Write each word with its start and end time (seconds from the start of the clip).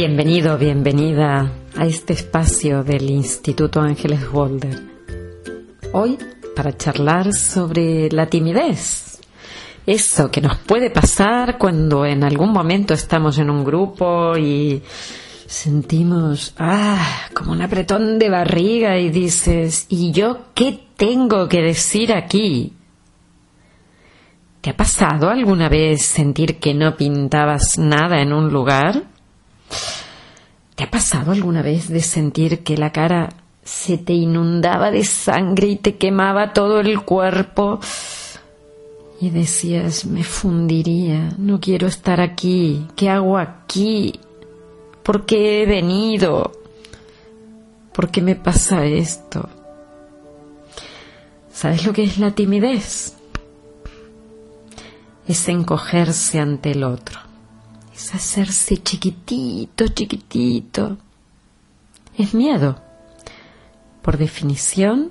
Bienvenido, 0.00 0.56
bienvenida 0.56 1.50
a 1.76 1.84
este 1.84 2.12
espacio 2.12 2.84
del 2.84 3.10
Instituto 3.10 3.80
Ángeles 3.80 4.32
Walder. 4.32 4.80
Hoy 5.92 6.16
para 6.54 6.76
charlar 6.76 7.32
sobre 7.32 8.08
la 8.12 8.26
timidez. 8.26 9.20
Eso 9.84 10.30
que 10.30 10.40
nos 10.40 10.56
puede 10.58 10.90
pasar 10.90 11.58
cuando 11.58 12.06
en 12.06 12.22
algún 12.22 12.52
momento 12.52 12.94
estamos 12.94 13.38
en 13.38 13.50
un 13.50 13.64
grupo 13.64 14.38
y 14.38 14.80
sentimos, 15.46 16.54
ah, 16.58 17.26
como 17.34 17.50
un 17.50 17.62
apretón 17.62 18.20
de 18.20 18.30
barriga 18.30 18.96
y 18.98 19.10
dices, 19.10 19.86
¿y 19.88 20.12
yo 20.12 20.42
qué 20.54 20.78
tengo 20.96 21.48
que 21.48 21.60
decir 21.60 22.12
aquí? 22.12 22.72
¿Te 24.60 24.70
ha 24.70 24.76
pasado 24.76 25.28
alguna 25.28 25.68
vez 25.68 26.02
sentir 26.02 26.60
que 26.60 26.72
no 26.72 26.96
pintabas 26.96 27.78
nada 27.78 28.22
en 28.22 28.32
un 28.32 28.52
lugar? 28.52 29.17
¿Te 30.78 30.84
ha 30.84 30.90
pasado 30.92 31.32
alguna 31.32 31.60
vez 31.60 31.88
de 31.88 32.00
sentir 32.00 32.62
que 32.62 32.76
la 32.76 32.92
cara 32.92 33.30
se 33.64 33.98
te 33.98 34.12
inundaba 34.12 34.92
de 34.92 35.04
sangre 35.04 35.66
y 35.66 35.76
te 35.76 35.96
quemaba 35.96 36.52
todo 36.52 36.78
el 36.78 37.00
cuerpo? 37.02 37.80
Y 39.20 39.30
decías, 39.30 40.04
me 40.04 40.22
fundiría, 40.22 41.34
no 41.36 41.58
quiero 41.58 41.88
estar 41.88 42.20
aquí, 42.20 42.86
¿qué 42.94 43.10
hago 43.10 43.38
aquí? 43.38 44.20
¿Por 45.02 45.26
qué 45.26 45.62
he 45.62 45.66
venido? 45.66 46.52
¿Por 47.92 48.12
qué 48.12 48.22
me 48.22 48.36
pasa 48.36 48.84
esto? 48.84 49.48
¿Sabes 51.52 51.84
lo 51.84 51.92
que 51.92 52.04
es 52.04 52.18
la 52.18 52.30
timidez? 52.30 53.16
Es 55.26 55.48
encogerse 55.48 56.38
ante 56.38 56.70
el 56.70 56.84
otro 56.84 57.27
es 57.98 58.14
hacerse 58.14 58.76
chiquitito, 58.76 59.88
chiquitito. 59.88 60.98
Es 62.16 62.32
miedo. 62.32 62.76
Por 64.02 64.18
definición, 64.18 65.10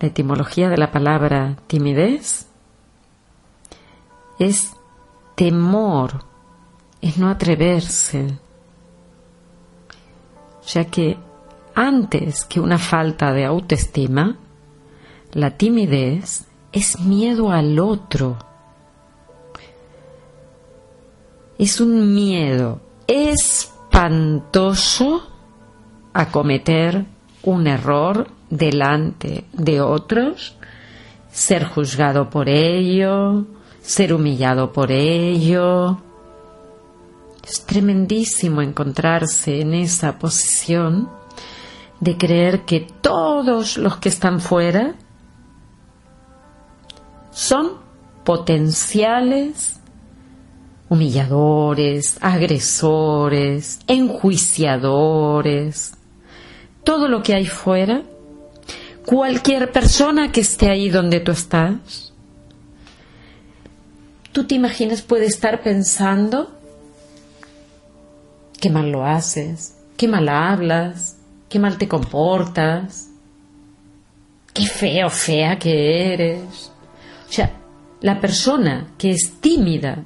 la 0.00 0.08
etimología 0.08 0.68
de 0.68 0.76
la 0.76 0.90
palabra 0.90 1.56
timidez 1.68 2.48
es 4.40 4.72
temor, 5.36 6.24
es 7.00 7.16
no 7.16 7.28
atreverse. 7.28 8.36
Ya 10.66 10.84
que 10.86 11.16
antes 11.76 12.44
que 12.44 12.58
una 12.58 12.78
falta 12.78 13.32
de 13.32 13.44
autoestima, 13.44 14.36
la 15.32 15.56
timidez 15.56 16.46
es 16.72 16.98
miedo 16.98 17.52
al 17.52 17.78
otro 17.78 18.49
es 21.60 21.78
un 21.78 22.14
miedo 22.14 22.80
espantoso 23.06 24.50
a 26.14 26.30
cometer 26.30 27.04
un 27.42 27.66
error 27.66 28.28
delante 28.48 29.44
de 29.52 29.82
otros, 29.82 30.56
ser 31.30 31.66
juzgado 31.66 32.30
por 32.30 32.48
ello, 32.48 33.44
ser 33.82 34.14
humillado 34.14 34.72
por 34.72 34.90
ello. 34.90 36.00
Es 37.46 37.66
tremendísimo 37.66 38.62
encontrarse 38.62 39.60
en 39.60 39.74
esa 39.74 40.18
posición 40.18 41.10
de 42.00 42.16
creer 42.16 42.64
que 42.64 42.88
todos 43.02 43.76
los 43.76 43.98
que 43.98 44.08
están 44.08 44.40
fuera 44.40 44.94
son 47.32 47.72
potenciales 48.24 49.79
humilladores, 50.90 52.18
agresores, 52.20 53.78
enjuiciadores, 53.86 55.94
todo 56.82 57.08
lo 57.08 57.22
que 57.22 57.34
hay 57.34 57.46
fuera, 57.46 58.02
cualquier 59.06 59.70
persona 59.70 60.32
que 60.32 60.40
esté 60.40 60.68
ahí 60.68 60.90
donde 60.90 61.20
tú 61.20 61.30
estás, 61.30 62.12
tú 64.32 64.48
te 64.48 64.56
imaginas 64.56 65.02
puede 65.02 65.26
estar 65.26 65.62
pensando 65.62 66.50
qué 68.60 68.68
mal 68.68 68.90
lo 68.90 69.06
haces, 69.06 69.76
qué 69.96 70.08
mal 70.08 70.28
hablas, 70.28 71.18
qué 71.48 71.60
mal 71.60 71.78
te 71.78 71.86
comportas, 71.86 73.10
qué 74.52 74.66
feo, 74.66 75.08
fea 75.08 75.56
que 75.56 76.12
eres. 76.12 76.72
O 77.28 77.32
sea, 77.32 77.52
la 78.00 78.20
persona 78.20 78.88
que 78.98 79.12
es 79.12 79.34
tímida 79.40 80.04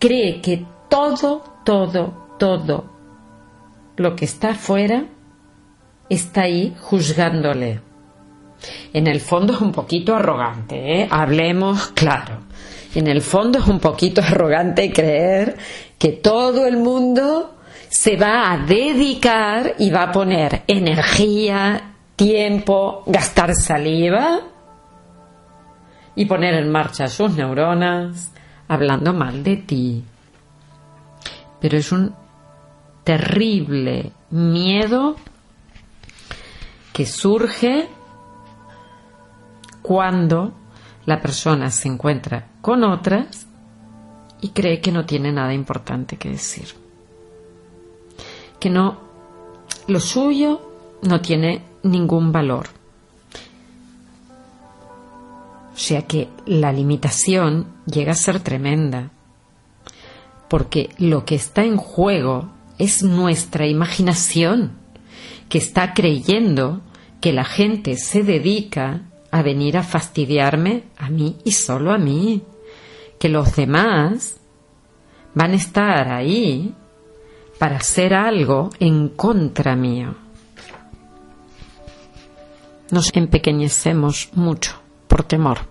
cree 0.00 0.40
que 0.40 0.66
todo, 0.88 1.44
todo, 1.64 2.34
todo 2.38 2.90
lo 3.96 4.16
que 4.16 4.24
está 4.24 4.50
afuera 4.50 5.04
está 6.08 6.42
ahí 6.42 6.74
juzgándole. 6.80 7.80
En 8.92 9.06
el 9.06 9.20
fondo 9.20 9.52
es 9.52 9.60
un 9.60 9.72
poquito 9.72 10.16
arrogante, 10.16 11.02
¿eh? 11.02 11.08
hablemos 11.10 11.88
claro. 11.88 12.40
En 12.94 13.06
el 13.06 13.20
fondo 13.20 13.60
es 13.60 13.68
un 13.68 13.78
poquito 13.78 14.20
arrogante 14.20 14.92
creer 14.92 15.56
que 15.96 16.08
todo 16.08 16.66
el 16.66 16.76
mundo 16.76 17.54
se 17.88 18.16
va 18.16 18.52
a 18.52 18.58
dedicar 18.58 19.74
y 19.78 19.90
va 19.90 20.04
a 20.04 20.12
poner 20.12 20.62
energía, 20.66 21.94
tiempo, 22.16 23.02
gastar 23.06 23.54
saliva 23.54 24.40
y 26.16 26.24
poner 26.26 26.54
en 26.54 26.70
marcha 26.70 27.08
sus 27.08 27.36
neuronas, 27.36 28.32
hablando 28.70 29.12
mal 29.12 29.42
de 29.42 29.56
ti. 29.56 30.04
Pero 31.60 31.76
es 31.76 31.90
un 31.90 32.14
terrible 33.02 34.12
miedo 34.30 35.16
que 36.92 37.04
surge 37.04 37.88
cuando 39.82 40.52
la 41.04 41.20
persona 41.20 41.68
se 41.70 41.88
encuentra 41.88 42.46
con 42.62 42.84
otras 42.84 43.48
y 44.40 44.50
cree 44.50 44.80
que 44.80 44.92
no 44.92 45.04
tiene 45.04 45.32
nada 45.32 45.52
importante 45.52 46.16
que 46.16 46.30
decir. 46.30 46.68
Que 48.60 48.70
no, 48.70 49.00
lo 49.88 49.98
suyo 49.98 50.60
no 51.02 51.20
tiene 51.20 51.64
ningún 51.82 52.30
valor. 52.30 52.68
Sea 55.80 56.02
que 56.02 56.28
la 56.44 56.72
limitación 56.72 57.66
llega 57.86 58.12
a 58.12 58.14
ser 58.14 58.40
tremenda, 58.40 59.12
porque 60.46 60.90
lo 60.98 61.24
que 61.24 61.36
está 61.36 61.64
en 61.64 61.78
juego 61.78 62.50
es 62.78 63.02
nuestra 63.02 63.66
imaginación, 63.66 64.72
que 65.48 65.56
está 65.56 65.94
creyendo 65.94 66.82
que 67.22 67.32
la 67.32 67.44
gente 67.44 67.96
se 67.96 68.22
dedica 68.22 69.08
a 69.30 69.40
venir 69.40 69.78
a 69.78 69.82
fastidiarme 69.82 70.84
a 70.98 71.08
mí 71.08 71.38
y 71.44 71.52
solo 71.52 71.92
a 71.92 71.98
mí, 71.98 72.42
que 73.18 73.30
los 73.30 73.56
demás 73.56 74.38
van 75.34 75.52
a 75.52 75.56
estar 75.56 76.08
ahí 76.12 76.74
para 77.58 77.76
hacer 77.76 78.12
algo 78.12 78.68
en 78.80 79.08
contra 79.08 79.76
mío. 79.76 80.14
Nos 82.90 83.10
empequeñecemos 83.14 84.28
mucho 84.34 84.78
por 85.08 85.22
temor 85.22 85.69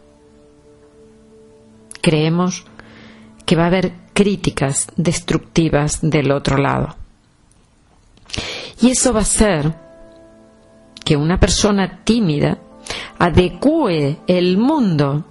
creemos 2.02 2.66
que 3.46 3.56
va 3.56 3.64
a 3.64 3.68
haber 3.68 3.94
críticas 4.14 4.88
destructivas 4.96 6.00
del 6.02 6.32
otro 6.32 6.58
lado. 6.58 6.96
Y 8.82 8.92
eso 8.92 9.14
va 9.14 9.20
a 9.20 9.24
hacer 9.24 9.74
que 11.04 11.16
una 11.16 11.40
persona 11.40 12.02
tímida 12.04 12.60
adecue 13.18 14.20
el 14.28 14.58
mundo 14.58 15.26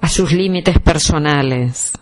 a 0.00 0.08
sus 0.08 0.32
límites 0.32 0.78
personales. 0.80 1.92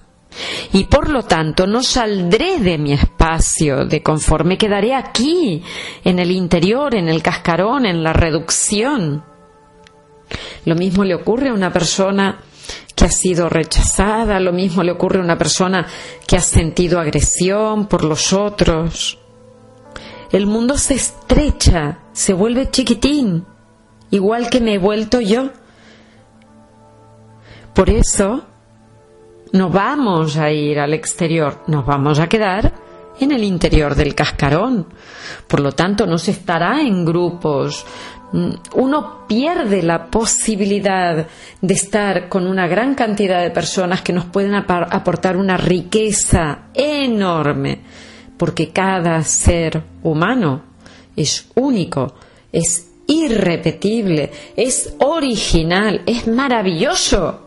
Y 0.73 0.85
por 0.85 1.09
lo 1.09 1.23
tanto 1.23 1.67
no 1.67 1.83
saldré 1.83 2.59
de 2.59 2.77
mi 2.77 2.93
espacio 2.93 3.87
de 3.87 4.03
confort, 4.03 4.45
me 4.45 4.59
quedaré 4.59 4.95
aquí, 4.95 5.63
en 6.05 6.19
el 6.19 6.31
interior, 6.31 6.95
en 6.95 7.09
el 7.09 7.23
cascarón, 7.23 7.87
en 7.87 8.03
la 8.03 8.13
reducción. 8.13 9.25
Lo 10.65 10.75
mismo 10.75 11.05
le 11.05 11.15
ocurre 11.15 11.51
a 11.51 11.55
una 11.55 11.73
persona 11.73 12.41
que 12.95 13.07
ha 13.07 13.11
sido 13.11 13.49
rechazada, 13.49 14.39
lo 14.41 14.53
mismo 14.53 14.83
le 14.83 14.93
ocurre 14.93 15.19
a 15.19 15.25
una 15.25 15.39
persona 15.39 15.87
que 16.27 16.37
ha 16.37 16.41
sentido 16.41 17.01
agresión 17.01 17.87
por 17.87 18.05
los 18.05 18.33
otros. 18.33 19.19
El 20.31 20.47
mundo 20.47 20.77
se 20.77 20.95
estrecha, 20.95 21.99
se 22.13 22.33
vuelve 22.33 22.71
chiquitín, 22.71 23.45
igual 24.11 24.51
que 24.51 24.61
me 24.61 24.75
he 24.75 24.79
vuelto 24.79 25.21
yo. 25.21 25.51
Por 27.75 27.91
eso 27.91 28.45
no 29.53 29.71
vamos 29.71 30.37
a 30.37 30.51
ir 30.51 30.79
al 30.79 30.95
exterior, 30.95 31.63
nos 31.67 31.87
vamos 31.87 32.19
a 32.19 32.29
quedar 32.29 32.73
en 33.21 33.33
el 33.33 33.45
interior 33.45 33.95
del 33.95 34.15
cascarón. 34.15 34.87
Por 35.47 35.61
lo 35.61 35.73
tanto, 35.73 36.07
no 36.07 36.19
se 36.19 36.33
estará 36.33 36.81
en 36.81 37.05
grupos. 37.05 37.87
Mm, 38.35 38.51
uno 38.75 39.29
pierde 39.29 39.81
la 39.85 40.11
posibilidad 40.11 41.25
de 41.61 41.75
estar 41.75 42.29
con 42.29 42.49
una 42.49 42.67
gran 42.67 42.97
cantidad 42.97 43.41
de 43.41 43.53
personas 43.53 44.03
que 44.03 44.13
nos 44.13 44.25
pueden 44.25 44.57
aportar 44.57 45.37
una 45.37 45.57
riqueza 45.57 46.71
enorme, 46.75 47.79
porque 48.37 48.71
cada 48.71 49.23
ser 49.23 49.85
humano 50.03 50.63
es 51.15 51.49
único, 51.55 52.15
es 52.51 52.89
irrepetible, 53.07 54.33
es 54.57 54.97
original, 54.99 56.03
es 56.05 56.27
maravilloso, 56.27 57.43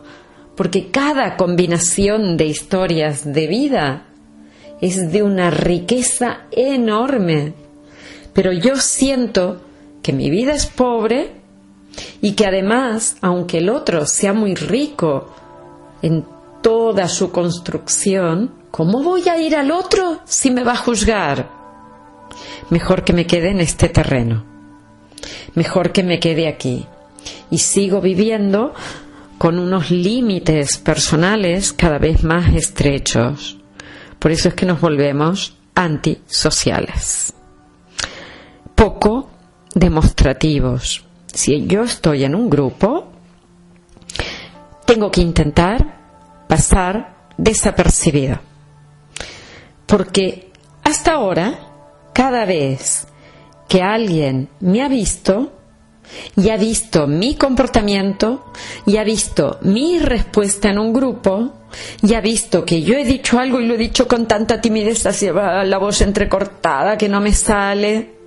porque 0.56 0.90
cada 0.90 1.36
combinación 1.36 2.38
de 2.38 2.46
historias 2.46 3.30
de 3.30 3.46
vida 3.46 4.06
es 4.80 5.12
de 5.12 5.22
una 5.22 5.50
riqueza 5.50 6.46
enorme. 6.50 7.52
Pero 8.32 8.52
yo 8.52 8.76
siento 8.76 9.67
que 10.08 10.14
mi 10.14 10.30
vida 10.30 10.54
es 10.54 10.64
pobre 10.64 11.32
y 12.22 12.32
que 12.32 12.46
además, 12.46 13.18
aunque 13.20 13.58
el 13.58 13.68
otro 13.68 14.06
sea 14.06 14.32
muy 14.32 14.54
rico 14.54 15.28
en 16.00 16.24
toda 16.62 17.08
su 17.08 17.30
construcción, 17.30 18.54
¿cómo 18.70 19.02
voy 19.02 19.28
a 19.28 19.36
ir 19.38 19.54
al 19.54 19.70
otro 19.70 20.20
si 20.24 20.50
me 20.50 20.64
va 20.64 20.72
a 20.72 20.76
juzgar? 20.78 21.50
Mejor 22.70 23.04
que 23.04 23.12
me 23.12 23.26
quede 23.26 23.50
en 23.50 23.60
este 23.60 23.90
terreno. 23.90 24.46
Mejor 25.54 25.92
que 25.92 26.02
me 26.02 26.18
quede 26.18 26.48
aquí. 26.48 26.86
Y 27.50 27.58
sigo 27.58 28.00
viviendo 28.00 28.72
con 29.36 29.58
unos 29.58 29.90
límites 29.90 30.78
personales 30.78 31.74
cada 31.74 31.98
vez 31.98 32.24
más 32.24 32.54
estrechos. 32.54 33.58
Por 34.18 34.30
eso 34.30 34.48
es 34.48 34.54
que 34.54 34.64
nos 34.64 34.80
volvemos 34.80 35.54
antisociales. 35.74 37.34
Poco 38.74 39.28
demostrativos. 39.78 41.04
Si 41.32 41.66
yo 41.66 41.82
estoy 41.84 42.24
en 42.24 42.34
un 42.34 42.50
grupo, 42.50 43.08
tengo 44.86 45.10
que 45.10 45.20
intentar 45.20 45.98
pasar 46.48 47.32
desapercibido. 47.36 48.40
Porque 49.86 50.50
hasta 50.82 51.12
ahora, 51.12 51.58
cada 52.12 52.44
vez 52.44 53.06
que 53.68 53.82
alguien 53.82 54.48
me 54.60 54.82
ha 54.82 54.88
visto, 54.88 55.52
y 56.36 56.48
ha 56.48 56.56
visto 56.56 57.06
mi 57.06 57.36
comportamiento, 57.36 58.46
y 58.86 58.96
ha 58.96 59.04
visto 59.04 59.58
mi 59.62 59.98
respuesta 59.98 60.70
en 60.70 60.78
un 60.78 60.92
grupo, 60.92 61.52
y 62.02 62.14
ha 62.14 62.20
visto 62.20 62.64
que 62.64 62.82
yo 62.82 62.94
he 62.94 63.04
dicho 63.04 63.38
algo 63.38 63.60
y 63.60 63.66
lo 63.66 63.74
he 63.74 63.78
dicho 63.78 64.08
con 64.08 64.26
tanta 64.26 64.60
timidez, 64.60 65.04
así 65.04 65.26
la 65.26 65.78
voz 65.78 66.00
entrecortada 66.00 66.96
que 66.96 67.08
no 67.08 67.20
me 67.20 67.32
sale, 67.32 68.17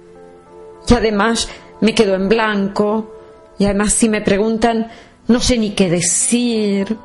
y 0.88 0.94
además 0.94 1.50
me 1.80 1.96
quedo 1.96 2.16
en 2.16 2.30
blanco, 2.30 3.16
y 3.58 3.66
además 3.66 3.94
si 3.94 4.10
me 4.10 4.22
preguntan 4.22 4.88
no 5.28 5.40
sé 5.40 5.58
ni 5.58 5.72
qué 5.72 5.90
decir, 5.90 6.98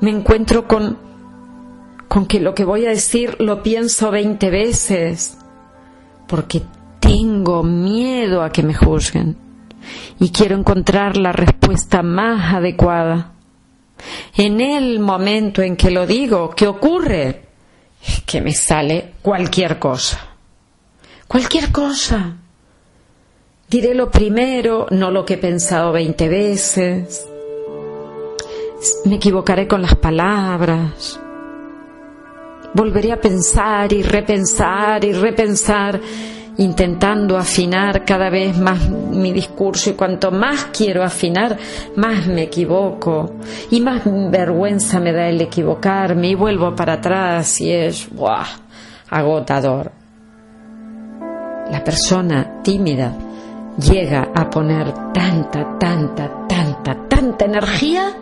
me 0.00 0.10
encuentro 0.10 0.66
con, 0.66 0.96
con 2.08 2.26
que 2.26 2.40
lo 2.40 2.54
que 2.54 2.64
voy 2.64 2.86
a 2.86 2.90
decir 2.90 3.36
lo 3.40 3.62
pienso 3.62 4.10
veinte 4.10 4.50
veces, 4.50 5.36
porque 6.26 6.62
tengo 7.00 7.62
miedo 7.62 8.42
a 8.42 8.50
que 8.50 8.62
me 8.62 8.74
juzguen 8.74 9.36
y 10.18 10.30
quiero 10.30 10.56
encontrar 10.56 11.16
la 11.16 11.32
respuesta 11.32 12.02
más 12.02 12.54
adecuada. 12.54 13.32
En 14.36 14.60
el 14.60 15.00
momento 15.00 15.60
en 15.60 15.76
que 15.76 15.90
lo 15.90 16.06
digo, 16.06 16.50
¿qué 16.50 16.66
ocurre? 16.66 17.42
Es 18.02 18.22
que 18.22 18.40
me 18.40 18.54
sale 18.54 19.14
cualquier 19.20 19.78
cosa. 19.78 20.18
Cualquier 21.26 21.70
cosa. 21.70 22.36
Diré 23.70 23.94
lo 23.94 24.10
primero, 24.10 24.88
no 24.90 25.12
lo 25.12 25.24
que 25.24 25.34
he 25.34 25.38
pensado 25.38 25.92
veinte 25.92 26.28
veces. 26.28 27.24
Me 29.04 29.14
equivocaré 29.14 29.68
con 29.68 29.80
las 29.80 29.94
palabras. 29.94 31.20
Volveré 32.74 33.12
a 33.12 33.20
pensar 33.20 33.92
y 33.92 34.02
repensar 34.02 35.04
y 35.04 35.12
repensar 35.12 36.00
intentando 36.56 37.38
afinar 37.38 38.04
cada 38.04 38.28
vez 38.28 38.58
más 38.58 38.90
mi 38.90 39.32
discurso 39.32 39.90
y 39.90 39.92
cuanto 39.92 40.32
más 40.32 40.70
quiero 40.76 41.04
afinar, 41.04 41.56
más 41.94 42.26
me 42.26 42.42
equivoco 42.42 43.36
y 43.70 43.80
más 43.80 44.02
vergüenza 44.04 44.98
me 44.98 45.12
da 45.12 45.28
el 45.28 45.40
equivocarme 45.40 46.30
y 46.30 46.34
vuelvo 46.34 46.74
para 46.74 46.94
atrás 46.94 47.60
y 47.60 47.70
es 47.70 48.10
¡buah! 48.10 48.48
agotador. 49.10 49.92
La 51.70 51.84
persona 51.84 52.60
tímida 52.64 53.29
llega 53.78 54.30
a 54.34 54.50
poner 54.50 55.12
tanta, 55.12 55.78
tanta, 55.78 56.46
tanta, 56.46 57.08
tanta 57.08 57.44
energía 57.44 58.12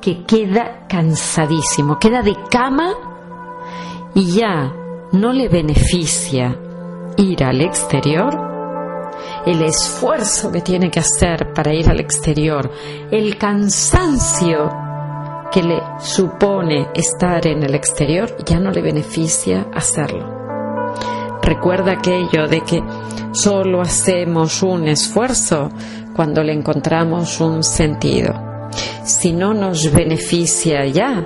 que 0.00 0.24
queda 0.24 0.86
cansadísimo, 0.88 1.98
queda 1.98 2.22
de 2.22 2.36
cama 2.50 2.92
y 4.14 4.32
ya 4.32 4.72
no 5.12 5.32
le 5.32 5.48
beneficia 5.48 6.56
ir 7.16 7.44
al 7.44 7.60
exterior, 7.60 8.52
el 9.46 9.62
esfuerzo 9.62 10.50
que 10.50 10.60
tiene 10.60 10.90
que 10.90 11.00
hacer 11.00 11.52
para 11.54 11.72
ir 11.72 11.88
al 11.88 12.00
exterior, 12.00 12.70
el 13.10 13.36
cansancio 13.38 14.70
que 15.52 15.62
le 15.62 15.82
supone 16.00 16.88
estar 16.94 17.46
en 17.46 17.62
el 17.62 17.74
exterior, 17.74 18.34
ya 18.44 18.58
no 18.58 18.70
le 18.70 18.80
beneficia 18.80 19.66
hacerlo. 19.72 20.41
Recuerda 21.42 21.92
aquello 21.92 22.46
de 22.48 22.60
que 22.60 22.82
solo 23.32 23.80
hacemos 23.80 24.62
un 24.62 24.88
esfuerzo 24.88 25.70
cuando 26.14 26.42
le 26.42 26.52
encontramos 26.52 27.40
un 27.40 27.64
sentido. 27.64 28.68
Si 29.04 29.32
no 29.32 29.52
nos 29.52 29.92
beneficia 29.92 30.86
ya, 30.86 31.24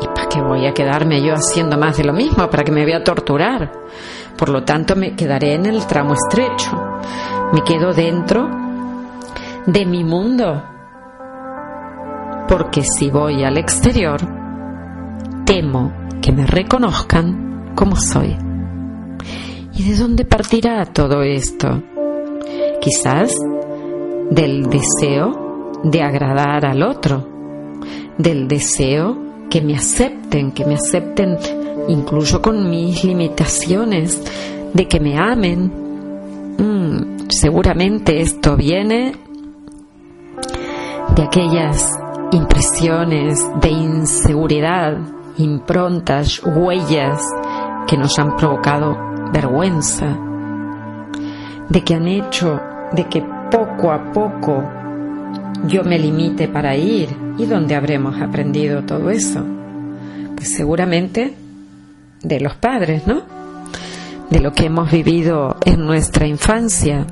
¿y 0.00 0.06
para 0.08 0.28
qué 0.28 0.40
voy 0.40 0.66
a 0.66 0.72
quedarme 0.72 1.22
yo 1.22 1.34
haciendo 1.34 1.76
más 1.76 1.98
de 1.98 2.04
lo 2.04 2.12
mismo? 2.12 2.48
¿Para 2.48 2.64
que 2.64 2.72
me 2.72 2.84
voy 2.84 2.94
a 2.94 3.04
torturar? 3.04 3.70
Por 4.36 4.48
lo 4.48 4.64
tanto, 4.64 4.96
me 4.96 5.14
quedaré 5.14 5.54
en 5.54 5.66
el 5.66 5.86
tramo 5.86 6.14
estrecho. 6.14 6.80
Me 7.52 7.62
quedo 7.62 7.92
dentro 7.92 8.48
de 9.66 9.84
mi 9.84 10.04
mundo. 10.04 10.62
Porque 12.48 12.82
si 12.82 13.10
voy 13.10 13.44
al 13.44 13.58
exterior, 13.58 14.20
temo 15.44 15.92
que 16.22 16.32
me 16.32 16.46
reconozcan 16.46 17.74
como 17.74 17.96
soy. 17.96 18.47
¿Y 19.78 19.84
de 19.84 19.96
dónde 19.96 20.24
partirá 20.24 20.84
todo 20.86 21.22
esto? 21.22 21.84
Quizás 22.80 23.32
del 24.28 24.68
deseo 24.68 25.80
de 25.84 26.02
agradar 26.02 26.66
al 26.66 26.82
otro, 26.82 27.24
del 28.18 28.48
deseo 28.48 29.16
que 29.48 29.62
me 29.62 29.76
acepten, 29.76 30.50
que 30.50 30.64
me 30.64 30.74
acepten 30.74 31.38
incluso 31.86 32.42
con 32.42 32.68
mis 32.68 33.04
limitaciones, 33.04 34.20
de 34.74 34.88
que 34.88 34.98
me 34.98 35.16
amen. 35.16 35.70
Mm, 36.58 37.28
seguramente 37.28 38.20
esto 38.20 38.56
viene 38.56 39.12
de 41.14 41.22
aquellas 41.22 41.96
impresiones 42.32 43.46
de 43.60 43.68
inseguridad, 43.68 44.98
improntas, 45.36 46.42
huellas 46.44 47.22
que 47.86 47.96
nos 47.96 48.18
han 48.18 48.34
provocado 48.34 49.07
vergüenza, 49.32 50.16
de 51.68 51.84
que 51.84 51.94
han 51.94 52.08
hecho 52.08 52.60
de 52.92 53.04
que 53.04 53.22
poco 53.50 53.92
a 53.92 54.12
poco 54.12 54.62
yo 55.66 55.84
me 55.84 55.98
limite 55.98 56.48
para 56.48 56.76
ir. 56.76 57.08
¿Y 57.38 57.46
dónde 57.46 57.74
habremos 57.74 58.20
aprendido 58.20 58.82
todo 58.82 59.10
eso? 59.10 59.44
Pues 60.34 60.54
seguramente 60.54 61.34
de 62.22 62.40
los 62.40 62.54
padres, 62.54 63.06
¿no? 63.06 63.22
De 64.30 64.40
lo 64.40 64.52
que 64.52 64.66
hemos 64.66 64.90
vivido 64.90 65.56
en 65.64 65.84
nuestra 65.86 66.26
infancia. 66.26 67.06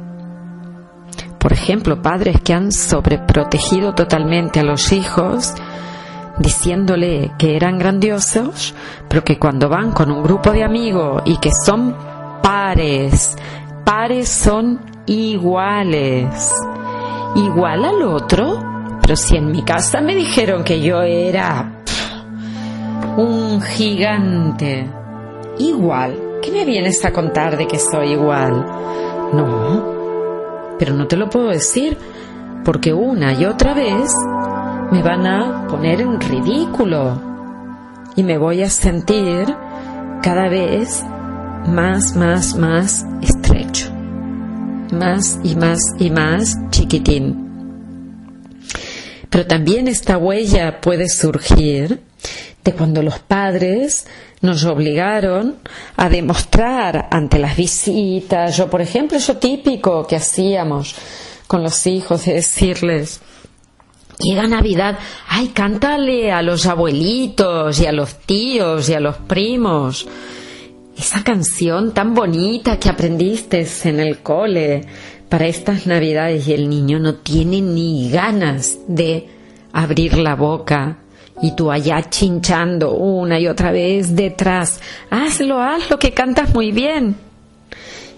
Por 1.38 1.52
ejemplo, 1.52 2.02
padres 2.02 2.40
que 2.40 2.52
han 2.52 2.72
sobreprotegido 2.72 3.94
totalmente 3.94 4.60
a 4.60 4.64
los 4.64 4.92
hijos, 4.92 5.54
diciéndole 6.38 7.32
que 7.38 7.56
eran 7.56 7.78
grandiosos, 7.78 8.74
pero 9.08 9.24
que 9.24 9.38
cuando 9.38 9.68
van 9.68 9.92
con 9.92 10.10
un 10.10 10.22
grupo 10.22 10.52
de 10.52 10.64
amigos 10.64 11.22
y 11.24 11.38
que 11.38 11.50
son 11.64 11.96
pares, 12.42 13.36
pares 13.84 14.28
son 14.28 14.80
iguales. 15.06 16.52
Igual 17.36 17.84
al 17.84 18.02
otro, 18.02 18.98
pero 19.02 19.16
si 19.16 19.36
en 19.36 19.50
mi 19.50 19.62
casa 19.62 20.00
me 20.00 20.14
dijeron 20.14 20.64
que 20.64 20.80
yo 20.80 21.02
era 21.02 21.72
un 23.16 23.60
gigante. 23.60 24.88
Igual. 25.58 26.18
¿Qué 26.42 26.52
me 26.52 26.64
vienes 26.64 27.04
a 27.04 27.12
contar 27.12 27.56
de 27.56 27.66
que 27.66 27.78
soy 27.78 28.12
igual? 28.12 28.64
No. 29.32 30.76
Pero 30.78 30.94
no 30.94 31.06
te 31.06 31.16
lo 31.16 31.28
puedo 31.30 31.48
decir 31.48 31.96
porque 32.64 32.92
una 32.92 33.32
y 33.32 33.44
otra 33.44 33.74
vez 33.74 34.12
me 34.90 35.02
van 35.02 35.26
a 35.26 35.66
poner 35.68 36.00
en 36.00 36.20
ridículo 36.20 37.20
y 38.14 38.22
me 38.22 38.38
voy 38.38 38.62
a 38.62 38.70
sentir 38.70 39.46
cada 40.22 40.48
vez 40.48 41.02
más, 41.66 42.14
más, 42.14 42.54
más 42.56 43.04
estrecho. 43.20 43.92
Más 44.92 45.38
y 45.42 45.56
más 45.56 45.80
y 45.98 46.10
más 46.10 46.56
chiquitín. 46.70 47.46
Pero 49.28 49.46
también 49.46 49.88
esta 49.88 50.16
huella 50.16 50.80
puede 50.80 51.08
surgir 51.08 52.00
de 52.64 52.72
cuando 52.72 53.02
los 53.02 53.18
padres 53.18 54.06
nos 54.40 54.64
obligaron 54.64 55.56
a 55.96 56.08
demostrar 56.08 57.08
ante 57.10 57.38
las 57.38 57.56
visitas. 57.56 58.56
Yo, 58.56 58.70
por 58.70 58.80
ejemplo, 58.80 59.18
eso 59.18 59.36
típico 59.36 60.06
que 60.06 60.16
hacíamos 60.16 60.94
con 61.46 61.62
los 61.62 61.86
hijos, 61.86 62.24
de 62.24 62.34
decirles, 62.34 63.20
llega 64.18 64.46
Navidad, 64.46 64.98
ay, 65.28 65.48
cántale 65.48 66.32
a 66.32 66.42
los 66.42 66.66
abuelitos 66.66 67.80
y 67.80 67.86
a 67.86 67.92
los 67.92 68.16
tíos 68.20 68.88
y 68.88 68.94
a 68.94 69.00
los 69.00 69.16
primos. 69.16 70.06
Esa 70.96 71.22
canción 71.22 71.92
tan 71.92 72.14
bonita 72.14 72.78
que 72.78 72.88
aprendiste 72.88 73.66
en 73.84 74.00
el 74.00 74.18
cole 74.18 74.86
para 75.28 75.46
estas 75.46 75.86
Navidades 75.86 76.48
y 76.48 76.54
el 76.54 76.68
niño 76.68 76.98
no 76.98 77.16
tiene 77.16 77.60
ni 77.60 78.10
ganas 78.10 78.78
de 78.88 79.28
abrir 79.72 80.16
la 80.16 80.34
boca 80.34 80.98
y 81.42 81.54
tú 81.54 81.70
allá 81.70 82.08
chinchando 82.08 82.92
una 82.92 83.38
y 83.38 83.46
otra 83.46 83.70
vez 83.70 84.16
detrás. 84.16 84.80
Hazlo, 85.10 85.60
hazlo, 85.60 85.98
que 85.98 86.12
cantas 86.12 86.54
muy 86.54 86.72
bien. 86.72 87.16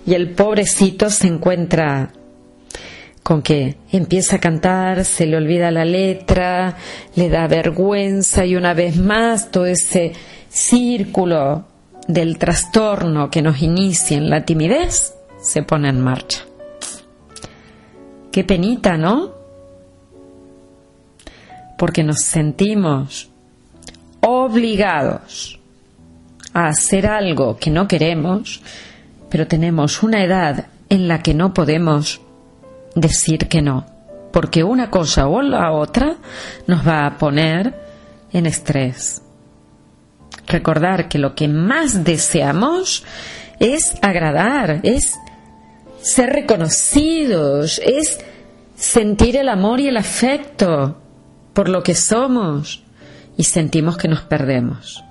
Y 0.07 0.15
el 0.15 0.31
pobrecito 0.31 1.11
se 1.11 1.27
encuentra 1.27 2.13
con 3.23 3.43
que 3.43 3.77
empieza 3.93 4.37
a 4.37 4.41
cantar, 4.41 5.05
se 5.05 5.27
le 5.27 5.37
olvida 5.37 5.71
la 5.71 5.85
letra, 5.85 6.77
le 7.15 7.29
da 7.29 7.47
vergüenza 7.47 8.47
y 8.47 8.57
una 8.57 8.75
vez 8.75 8.97
más 8.97 9.51
todo 9.51 9.67
ese 9.67 10.13
círculo 10.49 11.65
del 12.07 12.39
trastorno 12.39 13.31
que 13.31 13.43
nos 13.43 13.61
inicia 13.61 14.17
en 14.17 14.31
la 14.31 14.45
timidez 14.45 15.15
se 15.41 15.63
pone 15.63 15.89
en 15.89 16.01
marcha. 16.01 16.41
Qué 18.33 18.45
penita, 18.45 18.97
¿no? 18.97 19.33
Porque 21.77 22.03
nos 22.03 22.23
sentimos 22.23 23.31
obligados 24.21 25.61
a 26.53 26.69
hacer 26.69 27.07
algo 27.07 27.57
que 27.57 27.71
no 27.71 27.87
queremos, 27.87 28.63
pero 29.29 29.47
tenemos 29.47 30.03
una 30.03 30.25
edad 30.25 30.67
en 30.89 31.09
la 31.09 31.23
que 31.23 31.35
no 31.35 31.55
podemos 31.55 32.21
decir 32.95 33.49
que 33.49 33.63
no, 33.63 33.87
porque 34.33 34.65
una 34.65 34.91
cosa 34.91 35.29
o 35.29 35.43
la 35.43 35.73
otra 35.73 36.17
nos 36.67 36.87
va 36.87 37.07
a 37.07 37.19
poner 37.19 37.75
en 38.33 38.47
estrés. 38.47 39.23
Recordar 40.47 41.09
que 41.09 41.19
lo 41.19 41.35
que 41.35 41.49
más 41.49 42.05
deseamos 42.05 43.05
es 43.59 43.95
agradar, 44.03 44.81
es 44.83 45.19
ser 46.01 46.31
reconocidos, 46.31 47.81
es 47.85 48.19
sentir 48.77 49.37
el 49.37 49.49
amor 49.49 49.81
y 49.81 49.89
el 49.89 49.97
afecto 49.97 50.99
por 51.53 51.69
lo 51.69 51.83
que 51.83 51.95
somos. 51.95 52.83
Y 53.37 53.45
sentimos 53.45 53.97
que 53.97 54.09
nos 54.09 54.23
perdemos, 54.23 55.05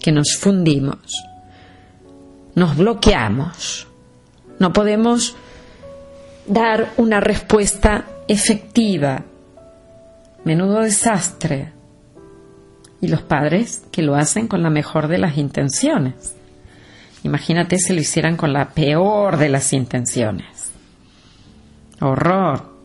que 0.00 0.12
nos 0.12 0.36
fundimos, 0.36 1.24
nos 2.54 2.76
bloqueamos, 2.76 3.88
no 4.60 4.72
podemos 4.72 5.34
dar 6.48 6.92
una 6.96 7.20
respuesta 7.20 8.06
efectiva. 8.26 9.24
Menudo 10.44 10.80
desastre. 10.80 11.72
Y 13.00 13.08
los 13.08 13.22
padres 13.22 13.84
que 13.92 14.02
lo 14.02 14.16
hacen 14.16 14.48
con 14.48 14.62
la 14.62 14.70
mejor 14.70 15.08
de 15.08 15.18
las 15.18 15.36
intenciones. 15.36 16.34
Imagínate 17.22 17.78
si 17.78 17.92
lo 17.92 18.00
hicieran 18.00 18.36
con 18.36 18.52
la 18.52 18.70
peor 18.70 19.36
de 19.36 19.48
las 19.48 19.72
intenciones. 19.72 20.72
Horror. 22.00 22.76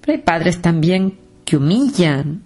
Pero 0.00 0.12
hay 0.12 0.22
padres 0.22 0.60
también 0.62 1.18
que 1.44 1.56
humillan, 1.56 2.42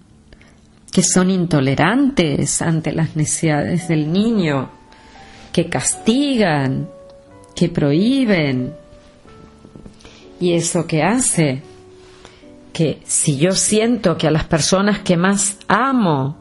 que 0.91 1.01
son 1.01 1.29
intolerantes 1.29 2.61
ante 2.61 2.91
las 2.91 3.15
necesidades 3.15 3.87
del 3.87 4.11
niño, 4.11 4.69
que 5.51 5.69
castigan, 5.69 6.89
que 7.55 7.69
prohíben, 7.69 8.73
y 10.39 10.53
eso 10.53 10.87
que 10.87 11.03
hace 11.03 11.61
que 12.73 12.99
si 13.05 13.37
yo 13.37 13.53
siento 13.53 14.17
que 14.17 14.27
a 14.27 14.31
las 14.31 14.43
personas 14.43 14.99
que 14.99 15.15
más 15.15 15.57
amo 15.69 16.35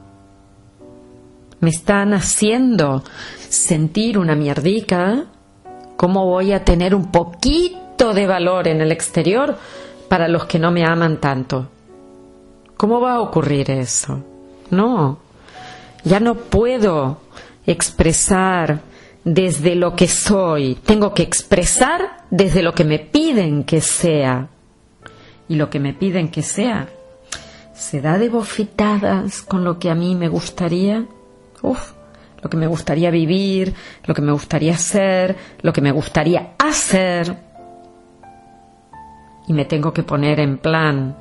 me 1.60 1.70
están 1.70 2.12
haciendo 2.12 3.04
sentir 3.48 4.18
una 4.18 4.34
mierdica, 4.34 5.26
¿cómo 5.96 6.26
voy 6.26 6.52
a 6.52 6.64
tener 6.64 6.94
un 6.94 7.12
poquito 7.12 8.12
de 8.14 8.26
valor 8.26 8.66
en 8.66 8.80
el 8.80 8.90
exterior 8.90 9.56
para 10.08 10.26
los 10.26 10.46
que 10.46 10.58
no 10.58 10.72
me 10.72 10.84
aman 10.84 11.20
tanto? 11.20 11.68
¿Cómo 12.76 13.00
va 13.00 13.14
a 13.14 13.20
ocurrir 13.20 13.70
eso? 13.70 14.22
No, 14.70 15.18
ya 16.02 16.18
no 16.18 16.34
puedo 16.34 17.20
expresar 17.64 18.80
desde 19.24 19.74
lo 19.74 19.96
que 19.96 20.06
soy, 20.06 20.74
tengo 20.74 21.14
que 21.14 21.22
expresar 21.22 22.24
desde 22.30 22.62
lo 22.62 22.74
que 22.74 22.84
me 22.84 22.98
piden 22.98 23.64
que 23.64 23.80
sea. 23.80 24.48
Y 25.48 25.56
lo 25.56 25.70
que 25.70 25.80
me 25.80 25.94
piden 25.94 26.28
que 26.28 26.42
sea, 26.42 26.88
¿se 27.74 28.00
da 28.00 28.18
de 28.18 28.28
bofetadas 28.28 29.42
con 29.42 29.64
lo 29.64 29.78
que 29.78 29.90
a 29.90 29.94
mí 29.94 30.14
me 30.14 30.28
gustaría? 30.28 31.06
Uf, 31.62 31.92
lo 32.42 32.50
que 32.50 32.56
me 32.56 32.66
gustaría 32.66 33.10
vivir, 33.10 33.74
lo 34.04 34.14
que 34.14 34.22
me 34.22 34.32
gustaría 34.32 34.76
ser, 34.76 35.36
lo 35.62 35.72
que 35.72 35.80
me 35.80 35.90
gustaría 35.90 36.52
hacer. 36.58 37.36
Y 39.48 39.52
me 39.52 39.64
tengo 39.64 39.92
que 39.92 40.02
poner 40.02 40.40
en 40.40 40.58
plan, 40.58 41.16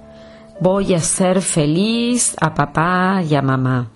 voy 0.60 0.94
a 0.94 1.00
ser 1.00 1.42
feliz 1.42 2.36
a 2.40 2.54
papá 2.54 3.22
y 3.30 3.36
a 3.36 3.42
mamá. 3.42 3.90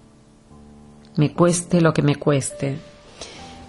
Me 1.16 1.34
cueste 1.34 1.82
lo 1.82 1.94
que 1.94 2.02
me 2.02 2.16
cueste 2.16 2.78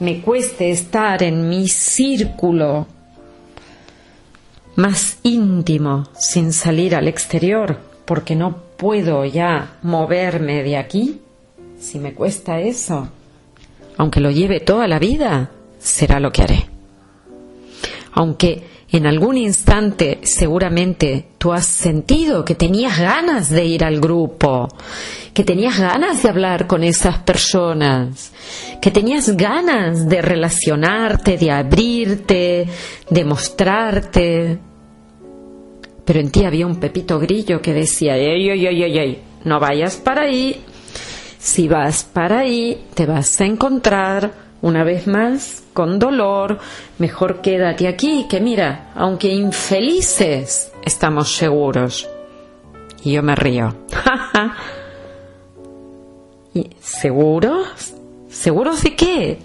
me 0.00 0.20
cueste 0.20 0.70
estar 0.70 1.22
en 1.22 1.48
mi 1.48 1.68
círculo 1.68 2.86
más 4.76 5.18
íntimo 5.24 6.08
sin 6.18 6.52
salir 6.52 6.94
al 6.94 7.08
exterior 7.08 7.78
porque 8.04 8.36
no 8.36 8.56
puedo 8.76 9.24
ya 9.24 9.78
moverme 9.82 10.62
de 10.62 10.76
aquí, 10.76 11.20
si 11.78 11.98
me 11.98 12.14
cuesta 12.14 12.60
eso, 12.60 13.08
aunque 13.96 14.20
lo 14.20 14.30
lleve 14.30 14.60
toda 14.60 14.86
la 14.86 15.00
vida, 15.00 15.50
será 15.80 16.20
lo 16.20 16.32
que 16.32 16.42
haré. 16.42 16.66
Aunque 18.12 18.62
en 18.90 19.06
algún 19.06 19.36
instante 19.36 20.18
seguramente 20.22 21.28
tú 21.36 21.52
has 21.52 21.66
sentido 21.66 22.44
que 22.44 22.54
tenías 22.54 22.98
ganas 22.98 23.50
de 23.50 23.66
ir 23.66 23.84
al 23.84 24.00
grupo, 24.00 24.68
que 25.34 25.44
tenías 25.44 25.78
ganas 25.78 26.22
de 26.22 26.28
hablar 26.30 26.66
con 26.66 26.82
esas 26.82 27.18
personas, 27.18 28.32
que 28.80 28.90
tenías 28.90 29.36
ganas 29.36 30.08
de 30.08 30.22
relacionarte, 30.22 31.36
de 31.36 31.50
abrirte, 31.50 32.66
de 33.10 33.24
mostrarte. 33.24 34.58
Pero 36.06 36.20
en 36.20 36.30
ti 36.30 36.44
había 36.44 36.66
un 36.66 36.80
pepito 36.80 37.18
grillo 37.18 37.60
que 37.60 37.74
decía, 37.74 38.16
ey, 38.16 38.48
ey, 38.48 38.66
ey, 38.66 38.98
ey, 38.98 39.22
no 39.44 39.60
vayas 39.60 39.96
para 39.96 40.22
ahí. 40.22 40.64
Si 41.38 41.68
vas 41.68 42.04
para 42.04 42.38
ahí, 42.38 42.86
te 42.94 43.04
vas 43.04 43.38
a 43.42 43.44
encontrar 43.44 44.47
una 44.60 44.84
vez 44.84 45.06
más, 45.06 45.62
con 45.72 45.98
dolor, 45.98 46.58
mejor 46.98 47.40
quédate 47.40 47.86
aquí, 47.86 48.26
que 48.28 48.40
mira, 48.40 48.90
aunque 48.94 49.28
infelices, 49.28 50.72
estamos 50.84 51.34
seguros. 51.34 52.08
Y 53.04 53.12
yo 53.12 53.22
me 53.22 53.36
río. 53.36 53.74
¿Y 56.54 56.70
seguros? 56.80 57.94
¿Seguros 58.28 58.82
de 58.82 58.96
qué? 58.96 59.38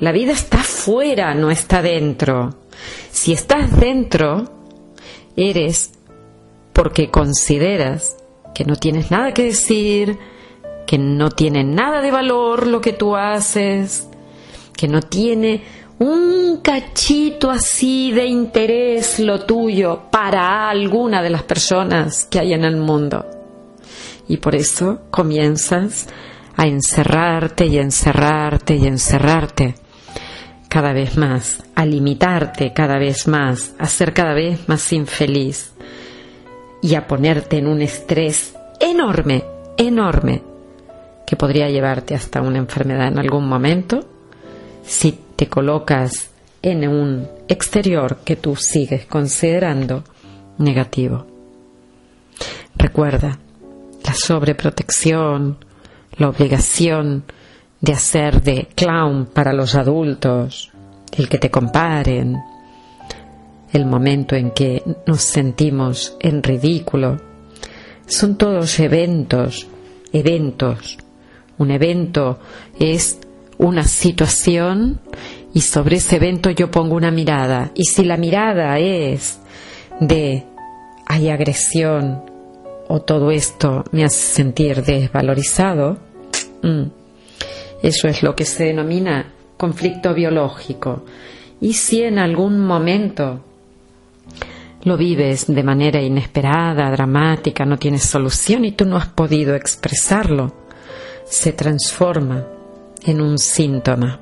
La 0.00 0.12
vida 0.12 0.32
está 0.32 0.58
fuera, 0.58 1.34
no 1.34 1.50
está 1.50 1.80
dentro. 1.80 2.56
Si 3.10 3.32
estás 3.32 3.78
dentro, 3.78 4.44
eres 5.36 5.92
porque 6.72 7.10
consideras 7.10 8.16
que 8.54 8.64
no 8.64 8.76
tienes 8.76 9.10
nada 9.10 9.32
que 9.32 9.44
decir, 9.44 10.18
que 10.86 10.98
no 10.98 11.30
tiene 11.30 11.64
nada 11.64 12.02
de 12.02 12.10
valor 12.10 12.66
lo 12.66 12.80
que 12.80 12.92
tú 12.92 13.16
haces, 13.16 14.08
que 14.76 14.88
no 14.88 15.00
tiene 15.02 15.62
un 15.98 16.58
cachito 16.62 17.50
así 17.50 18.12
de 18.12 18.26
interés 18.26 19.18
lo 19.18 19.44
tuyo 19.46 20.02
para 20.10 20.68
alguna 20.68 21.22
de 21.22 21.30
las 21.30 21.42
personas 21.42 22.26
que 22.26 22.38
hay 22.38 22.52
en 22.52 22.64
el 22.64 22.76
mundo. 22.76 23.24
Y 24.28 24.36
por 24.36 24.54
eso 24.54 25.02
comienzas 25.10 26.08
a 26.56 26.66
encerrarte 26.66 27.66
y 27.66 27.78
encerrarte 27.78 28.76
y 28.76 28.86
encerrarte 28.86 29.74
cada 30.68 30.92
vez 30.92 31.16
más, 31.16 31.62
a 31.74 31.86
limitarte 31.86 32.72
cada 32.74 32.98
vez 32.98 33.28
más, 33.28 33.74
a 33.78 33.86
ser 33.86 34.12
cada 34.12 34.34
vez 34.34 34.68
más 34.68 34.92
infeliz 34.92 35.72
y 36.82 36.94
a 36.94 37.06
ponerte 37.06 37.58
en 37.58 37.68
un 37.68 37.80
estrés 37.80 38.54
enorme, 38.80 39.44
enorme, 39.78 40.42
que 41.26 41.36
podría 41.36 41.70
llevarte 41.70 42.14
hasta 42.14 42.42
una 42.42 42.58
enfermedad 42.58 43.08
en 43.08 43.18
algún 43.18 43.48
momento 43.48 44.15
si 44.86 45.18
te 45.36 45.48
colocas 45.48 46.30
en 46.62 46.88
un 46.88 47.28
exterior 47.48 48.18
que 48.24 48.36
tú 48.36 48.56
sigues 48.56 49.06
considerando 49.06 50.04
negativo. 50.58 51.26
Recuerda, 52.74 53.38
la 54.04 54.14
sobreprotección, 54.14 55.58
la 56.16 56.28
obligación 56.28 57.24
de 57.80 57.92
hacer 57.92 58.42
de 58.42 58.68
clown 58.74 59.26
para 59.26 59.52
los 59.52 59.74
adultos, 59.74 60.70
el 61.12 61.28
que 61.28 61.38
te 61.38 61.50
comparen, 61.50 62.36
el 63.72 63.86
momento 63.86 64.34
en 64.36 64.52
que 64.52 64.82
nos 65.06 65.22
sentimos 65.22 66.16
en 66.20 66.42
ridículo, 66.42 67.20
son 68.06 68.36
todos 68.36 68.78
eventos, 68.80 69.66
eventos. 70.12 70.98
Un 71.58 71.70
evento 71.70 72.38
es 72.78 73.18
una 73.58 73.84
situación 73.84 75.00
y 75.54 75.62
sobre 75.62 75.96
ese 75.96 76.16
evento 76.16 76.50
yo 76.50 76.70
pongo 76.70 76.96
una 76.96 77.10
mirada. 77.10 77.70
Y 77.74 77.84
si 77.84 78.04
la 78.04 78.16
mirada 78.16 78.78
es 78.78 79.40
de 80.00 80.44
hay 81.06 81.30
agresión 81.30 82.22
o 82.88 83.00
todo 83.00 83.30
esto 83.30 83.84
me 83.92 84.04
hace 84.04 84.34
sentir 84.34 84.82
desvalorizado, 84.82 85.98
mm, 86.62 86.82
eso 87.82 88.08
es 88.08 88.22
lo 88.22 88.34
que 88.34 88.44
se 88.44 88.64
denomina 88.64 89.32
conflicto 89.56 90.12
biológico. 90.12 91.04
Y 91.60 91.72
si 91.72 92.02
en 92.02 92.18
algún 92.18 92.60
momento 92.60 93.40
lo 94.84 94.96
vives 94.96 95.46
de 95.46 95.62
manera 95.62 96.02
inesperada, 96.02 96.90
dramática, 96.90 97.64
no 97.64 97.78
tienes 97.78 98.02
solución 98.02 98.64
y 98.64 98.72
tú 98.72 98.84
no 98.84 98.96
has 98.96 99.08
podido 99.08 99.54
expresarlo, 99.54 100.52
se 101.24 101.52
transforma 101.52 102.44
en 103.06 103.20
un 103.20 103.38
síntoma. 103.38 104.20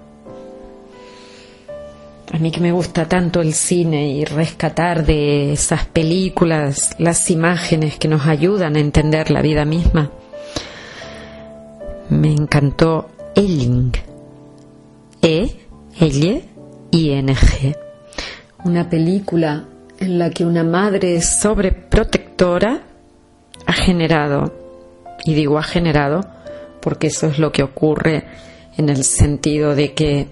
A 2.33 2.38
mí 2.38 2.50
que 2.50 2.61
me 2.61 2.73
gusta 2.73 3.07
tanto 3.07 3.41
el 3.41 3.55
cine 3.55 4.09
y 4.09 4.25
rescatar 4.25 5.07
de 5.07 5.53
esas 5.53 5.87
películas 5.87 6.95
las 6.99 7.31
imágenes 7.31 7.97
que 7.97 8.09
nos 8.09 8.26
ayudan 8.26 8.76
a 8.76 8.81
entender 8.81 9.31
la 9.31 9.41
vida 9.41 9.64
misma, 9.64 10.11
me 12.11 12.33
encantó 12.33 13.11
Elling, 13.35 13.93
E, 15.23 15.57
L, 16.00 16.45
I, 16.91 17.11
N, 17.11 17.35
G, 17.35 17.76
una 18.64 18.88
película 18.91 19.64
en 19.99 20.19
la 20.19 20.31
que 20.31 20.45
una 20.45 20.64
madre 20.64 21.21
sobreprotectora 21.23 22.83
ha 23.67 23.73
generado, 23.73 24.53
y 25.25 25.35
digo 25.35 25.59
ha 25.59 25.62
generado 25.62 26.21
porque 26.81 27.07
eso 27.07 27.29
es 27.29 27.38
lo 27.38 27.53
que 27.53 27.62
ocurre 27.62 28.25
en 28.76 28.88
el 28.88 29.04
sentido 29.04 29.75
de 29.75 29.95
que 29.95 30.28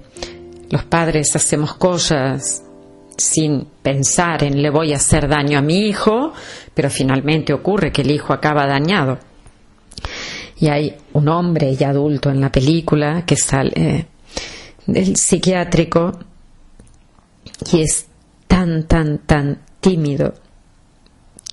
los 0.71 0.85
padres 0.85 1.35
hacemos 1.37 1.75
cosas 1.75 2.63
sin 3.17 3.67
pensar 3.83 4.43
en 4.43 4.63
le 4.63 4.71
voy 4.71 4.93
a 4.93 4.97
hacer 4.97 5.29
daño 5.29 5.59
a 5.59 5.63
mi 5.63 5.87
hijo, 5.87 6.33
pero 6.75 6.91
finalmente 6.91 7.53
ocurre 7.53 7.93
que 7.93 8.03
el 8.03 8.11
hijo 8.11 8.33
acaba 8.33 8.67
dañado. 8.67 9.19
Y 10.59 10.69
hay 10.69 10.97
un 11.13 11.29
hombre 11.29 11.75
ya 11.77 11.91
adulto 11.91 12.31
en 12.31 12.41
la 12.41 12.51
película 12.51 13.25
que 13.27 13.37
sale 13.37 14.07
del 14.87 15.17
psiquiátrico 15.17 16.19
y 17.73 17.83
es 17.83 18.07
tan, 18.47 18.87
tan, 18.87 19.19
tan 19.19 19.63
tímido 19.81 20.35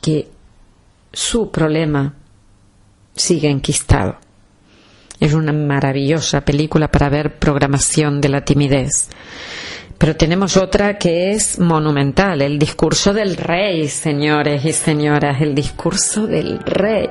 que 0.01 0.29
su 1.11 1.51
problema 1.51 2.15
sigue 3.15 3.49
enquistado. 3.49 4.17
Es 5.19 5.33
una 5.33 5.51
maravillosa 5.51 6.41
película 6.41 6.89
para 6.89 7.09
ver 7.09 7.39
programación 7.39 8.21
de 8.21 8.29
la 8.29 8.45
timidez. 8.45 9.09
Pero 9.97 10.15
tenemos 10.15 10.55
otra 10.55 10.97
que 10.97 11.31
es 11.31 11.59
monumental, 11.59 12.41
el 12.41 12.57
discurso 12.57 13.13
del 13.13 13.35
rey, 13.35 13.89
señores 13.89 14.63
y 14.63 14.71
señoras, 14.71 15.41
el 15.41 15.53
discurso 15.53 16.25
del 16.25 16.59
rey. 16.59 17.09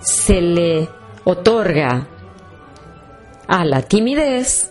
Se 0.00 0.42
le 0.42 0.86
otorga 1.24 2.08
a 3.48 3.64
la 3.64 3.80
timidez 3.80 4.70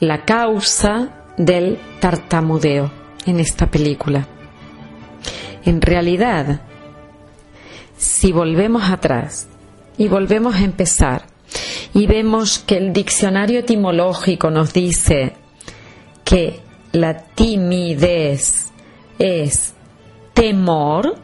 la 0.00 0.26
causa 0.26 1.24
del 1.38 1.78
tartamudeo 1.98 2.90
en 3.24 3.40
esta 3.40 3.66
película. 3.70 4.26
En 5.64 5.80
realidad, 5.80 6.60
si 7.96 8.32
volvemos 8.32 8.90
atrás 8.90 9.48
y 9.98 10.08
volvemos 10.08 10.54
a 10.54 10.64
empezar 10.64 11.26
y 11.92 12.06
vemos 12.06 12.58
que 12.58 12.76
el 12.76 12.92
diccionario 12.92 13.60
etimológico 13.60 14.50
nos 14.50 14.72
dice 14.72 15.34
que 16.24 16.60
la 16.92 17.18
timidez 17.18 18.70
es 19.18 19.74
temor, 20.34 21.16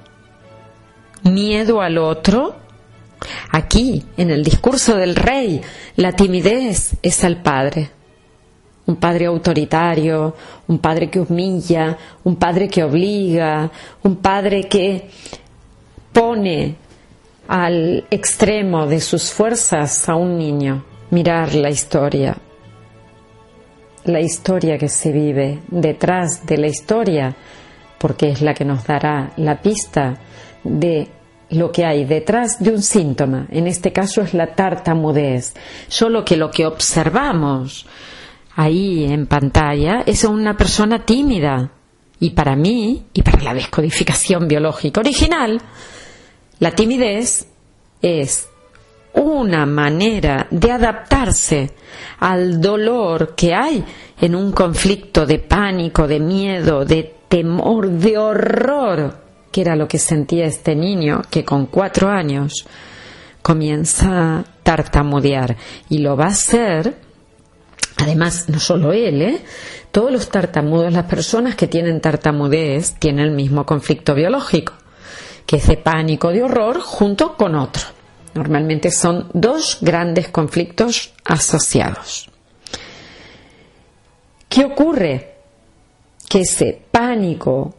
miedo 1.22 1.80
al 1.80 1.98
otro, 1.98 2.56
Aquí, 3.50 4.04
en 4.16 4.30
el 4.30 4.42
discurso 4.42 4.96
del 4.96 5.16
rey, 5.16 5.60
la 5.96 6.12
timidez 6.12 6.96
es 7.02 7.24
al 7.24 7.42
padre. 7.42 7.90
Un 8.86 8.96
padre 8.96 9.26
autoritario, 9.26 10.34
un 10.68 10.78
padre 10.78 11.10
que 11.10 11.20
humilla, 11.20 11.96
un 12.24 12.36
padre 12.36 12.68
que 12.68 12.84
obliga, 12.84 13.70
un 14.04 14.16
padre 14.16 14.64
que 14.64 15.08
pone 16.12 16.76
al 17.48 18.04
extremo 18.10 18.86
de 18.86 19.00
sus 19.00 19.32
fuerzas 19.32 20.08
a 20.08 20.14
un 20.14 20.38
niño. 20.38 20.84
Mirar 21.10 21.54
la 21.54 21.70
historia, 21.70 22.36
la 24.04 24.20
historia 24.20 24.78
que 24.78 24.88
se 24.88 25.12
vive 25.12 25.60
detrás 25.68 26.44
de 26.46 26.58
la 26.58 26.66
historia, 26.66 27.34
porque 27.98 28.30
es 28.30 28.42
la 28.42 28.54
que 28.54 28.64
nos 28.64 28.84
dará 28.84 29.32
la 29.36 29.60
pista 29.60 30.18
de 30.64 31.08
lo 31.50 31.70
que 31.70 31.84
hay 31.84 32.04
detrás 32.04 32.58
de 32.58 32.70
un 32.70 32.82
síntoma, 32.82 33.46
en 33.50 33.66
este 33.66 33.92
caso 33.92 34.22
es 34.22 34.34
la 34.34 34.54
tartamudez, 34.54 35.54
solo 35.88 36.24
que 36.24 36.36
lo 36.36 36.50
que 36.50 36.66
observamos 36.66 37.86
ahí 38.56 39.04
en 39.04 39.26
pantalla 39.26 40.02
es 40.04 40.24
una 40.24 40.56
persona 40.56 41.04
tímida. 41.04 41.70
Y 42.18 42.30
para 42.30 42.56
mí, 42.56 43.04
y 43.12 43.22
para 43.22 43.42
la 43.42 43.54
descodificación 43.54 44.48
biológica 44.48 45.00
original, 45.00 45.60
la 46.58 46.70
timidez 46.70 47.46
es 48.00 48.48
una 49.12 49.66
manera 49.66 50.46
de 50.50 50.72
adaptarse 50.72 51.70
al 52.20 52.60
dolor 52.60 53.34
que 53.36 53.54
hay 53.54 53.84
en 54.20 54.34
un 54.34 54.52
conflicto 54.52 55.26
de 55.26 55.38
pánico, 55.38 56.08
de 56.08 56.20
miedo, 56.20 56.84
de 56.84 57.14
temor, 57.28 57.90
de 57.90 58.18
horror 58.18 59.26
que 59.56 59.62
era 59.62 59.74
lo 59.74 59.88
que 59.88 59.98
sentía 59.98 60.44
este 60.44 60.76
niño 60.76 61.22
que 61.30 61.42
con 61.42 61.64
cuatro 61.64 62.10
años 62.10 62.66
comienza 63.40 64.40
a 64.40 64.44
tartamudear 64.62 65.56
y 65.88 65.98
lo 65.98 66.14
va 66.14 66.24
a 66.24 66.28
hacer 66.28 67.05
Además, 67.98 68.48
no 68.48 68.60
solo 68.60 68.92
él, 68.92 69.22
¿eh? 69.22 69.40
todos 69.90 70.12
los 70.12 70.28
tartamudos, 70.28 70.92
las 70.92 71.06
personas 71.06 71.56
que 71.56 71.66
tienen 71.66 72.00
tartamudez, 72.00 72.94
tienen 72.98 73.24
el 73.24 73.30
mismo 73.30 73.64
conflicto 73.64 74.14
biológico, 74.14 74.74
que 75.46 75.56
es 75.56 75.66
de 75.66 75.78
pánico, 75.78 76.30
de 76.30 76.42
horror, 76.42 76.80
junto 76.80 77.36
con 77.36 77.54
otro. 77.54 77.82
Normalmente 78.34 78.90
son 78.90 79.30
dos 79.32 79.78
grandes 79.80 80.28
conflictos 80.28 81.14
asociados. 81.24 82.28
¿Qué 84.48 84.64
ocurre? 84.66 85.36
Que 86.28 86.40
ese 86.40 86.78
pánico 86.90 87.74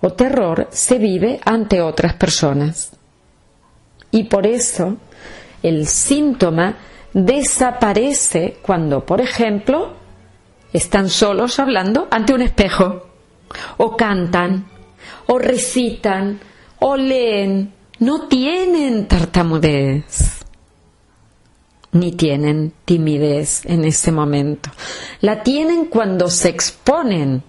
o 0.00 0.12
terror 0.12 0.68
se 0.70 0.98
vive 0.98 1.40
ante 1.44 1.82
otras 1.82 2.14
personas. 2.14 2.92
Y 4.12 4.24
por 4.24 4.46
eso 4.46 4.96
el 5.62 5.88
síntoma 5.88 6.76
desaparece 7.26 8.58
cuando, 8.62 9.04
por 9.04 9.20
ejemplo, 9.20 9.94
están 10.72 11.08
solos 11.08 11.58
hablando 11.58 12.08
ante 12.10 12.34
un 12.34 12.42
espejo, 12.42 13.08
o 13.78 13.96
cantan, 13.96 14.66
o 15.26 15.38
recitan, 15.38 16.40
o 16.78 16.96
leen. 16.96 17.72
No 18.00 18.28
tienen 18.28 19.08
tartamudez, 19.08 20.44
ni 21.92 22.12
tienen 22.12 22.72
timidez 22.84 23.64
en 23.66 23.84
ese 23.84 24.12
momento. 24.12 24.70
La 25.20 25.42
tienen 25.42 25.86
cuando 25.86 26.28
se 26.28 26.48
exponen 26.50 27.42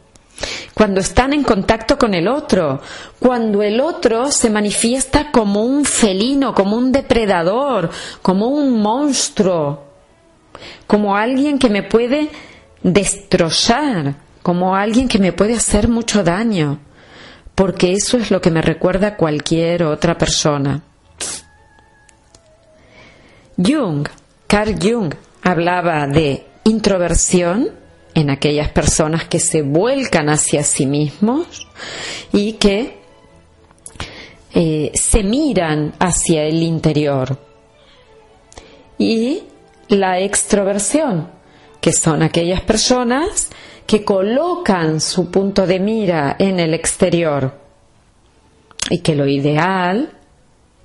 cuando 0.74 1.02
están 1.02 1.34
en 1.34 1.44
contacto 1.44 1.98
con 1.98 2.14
el 2.14 2.28
otro, 2.28 2.82
cuando 3.20 3.62
el 3.62 3.82
otro 3.82 4.32
se 4.32 4.50
manifiesta 4.50 5.32
como 5.32 5.64
un 5.64 5.86
felino, 5.86 6.54
como 6.54 6.78
un 6.78 6.92
depredador, 6.92 7.90
como 8.22 8.48
un 8.48 8.82
monstruo, 8.82 9.84
como 10.88 11.16
alguien 11.16 11.60
que 11.60 11.70
me 11.70 11.84
puede 11.84 12.30
destrozar, 12.82 14.16
como 14.42 14.76
alguien 14.76 15.08
que 15.08 15.20
me 15.20 15.34
puede 15.34 15.56
hacer 15.56 15.88
mucho 15.88 16.24
daño, 16.24 16.80
porque 17.56 17.94
eso 17.94 18.18
es 18.18 18.32
lo 18.32 18.40
que 18.42 18.52
me 18.52 18.62
recuerda 18.62 19.08
a 19.08 19.18
cualquier 19.18 19.84
otra 19.84 20.18
persona. 20.18 20.82
Jung, 23.58 24.08
Carl 24.48 24.76
Jung, 24.82 25.14
hablaba 25.44 26.08
de 26.08 26.46
introversión 26.64 27.79
en 28.14 28.30
aquellas 28.30 28.70
personas 28.70 29.26
que 29.26 29.40
se 29.40 29.62
vuelcan 29.62 30.30
hacia 30.30 30.64
sí 30.64 30.86
mismos 30.86 31.68
y 32.34 32.54
que 32.54 33.00
eh, 34.54 34.92
se 34.94 35.24
miran 35.24 35.94
hacia 36.00 36.44
el 36.44 36.62
interior. 36.64 37.38
Y 38.98 39.44
la 39.88 40.20
extroversión, 40.20 41.30
que 41.80 41.94
son 41.94 42.24
aquellas 42.24 42.62
personas 42.62 43.50
que 43.86 44.04
colocan 44.04 45.02
su 45.02 45.32
punto 45.32 45.66
de 45.66 45.80
mira 45.80 46.36
en 46.38 46.60
el 46.60 46.74
exterior 46.74 47.58
y 48.90 49.00
que 49.00 49.16
lo 49.16 49.28
ideal 49.28 50.12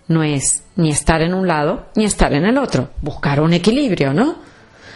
no 0.09 0.23
es 0.23 0.63
ni 0.77 0.91
estar 0.91 1.23
en 1.23 1.35
un 1.35 1.47
lado 1.47 1.87
ni 1.97 2.05
estar 2.05 2.33
en 2.33 2.45
el 2.45 2.59
otro, 2.59 2.91
buscar 3.01 3.41
un 3.41 3.53
equilibrio, 3.53 4.13
¿no? 4.13 4.37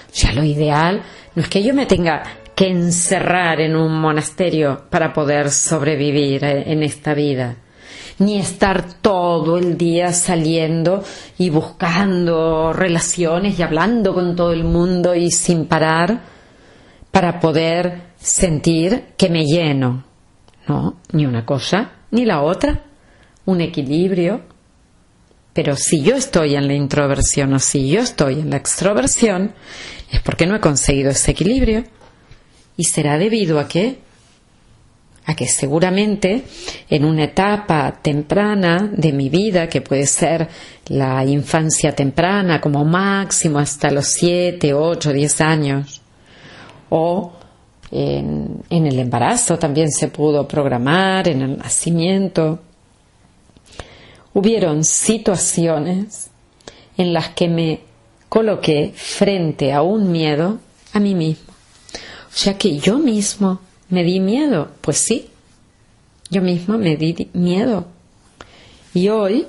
O 0.08 0.14
sea, 0.14 0.32
lo 0.32 0.42
ideal 0.42 1.02
no 1.34 1.42
es 1.42 1.48
que 1.48 1.62
yo 1.62 1.74
me 1.74 1.86
tenga 1.86 2.22
que 2.54 2.68
encerrar 2.68 3.60
en 3.60 3.76
un 3.76 4.00
monasterio 4.00 4.86
para 4.90 5.12
poder 5.12 5.50
sobrevivir 5.50 6.42
en 6.42 6.82
esta 6.82 7.14
vida, 7.14 7.56
ni 8.18 8.38
estar 8.38 8.94
todo 9.00 9.58
el 9.58 9.78
día 9.78 10.12
saliendo 10.12 11.04
y 11.38 11.50
buscando 11.50 12.72
relaciones 12.72 13.58
y 13.58 13.62
hablando 13.62 14.12
con 14.12 14.34
todo 14.34 14.52
el 14.52 14.64
mundo 14.64 15.14
y 15.14 15.30
sin 15.30 15.66
parar 15.66 16.20
para 17.12 17.38
poder 17.38 18.08
sentir 18.18 19.14
que 19.16 19.28
me 19.28 19.44
lleno. 19.44 20.04
No, 20.66 20.96
ni 21.12 21.26
una 21.26 21.46
cosa 21.46 21.92
ni 22.10 22.24
la 22.24 22.42
otra, 22.42 22.84
un 23.44 23.60
equilibrio. 23.60 24.42
Pero 25.52 25.76
si 25.76 26.02
yo 26.02 26.14
estoy 26.14 26.54
en 26.54 26.68
la 26.68 26.74
introversión 26.74 27.52
o 27.54 27.58
si 27.58 27.88
yo 27.88 28.00
estoy 28.00 28.34
en 28.34 28.50
la 28.50 28.56
extroversión, 28.56 29.54
es 30.10 30.20
porque 30.22 30.46
no 30.46 30.56
he 30.56 30.60
conseguido 30.60 31.10
ese 31.10 31.32
equilibrio. 31.32 31.84
¿Y 32.76 32.84
será 32.84 33.18
debido 33.18 33.58
a 33.58 33.68
qué? 33.68 33.98
A 35.26 35.34
que 35.34 35.46
seguramente 35.46 36.44
en 36.88 37.04
una 37.04 37.24
etapa 37.24 37.98
temprana 38.00 38.88
de 38.90 39.12
mi 39.12 39.28
vida, 39.28 39.68
que 39.68 39.82
puede 39.82 40.06
ser 40.06 40.48
la 40.86 41.24
infancia 41.24 41.94
temprana 41.94 42.60
como 42.60 42.84
máximo 42.84 43.58
hasta 43.58 43.90
los 43.90 44.06
7, 44.06 44.72
8, 44.72 45.12
10 45.12 45.40
años, 45.40 46.00
o 46.88 47.32
en, 47.90 48.62
en 48.70 48.86
el 48.86 48.98
embarazo 48.98 49.58
también 49.58 49.90
se 49.90 50.08
pudo 50.08 50.46
programar, 50.48 51.28
en 51.28 51.42
el 51.42 51.58
nacimiento, 51.58 52.60
hubieron 54.34 54.84
situaciones 54.84 56.30
en 56.96 57.12
las 57.12 57.30
que 57.30 57.48
me 57.48 57.87
coloqué 58.28 58.92
frente 58.94 59.72
a 59.72 59.82
un 59.82 60.10
miedo 60.10 60.58
a 60.92 61.00
mí 61.00 61.14
mismo. 61.14 61.52
O 61.92 62.36
sea 62.40 62.56
que 62.56 62.78
yo 62.78 62.98
mismo 62.98 63.60
me 63.88 64.04
di 64.04 64.20
miedo. 64.20 64.68
Pues 64.80 64.98
sí, 64.98 65.28
yo 66.30 66.42
mismo 66.42 66.78
me 66.78 66.96
di 66.96 67.28
miedo. 67.32 67.86
Y 68.94 69.08
hoy 69.08 69.46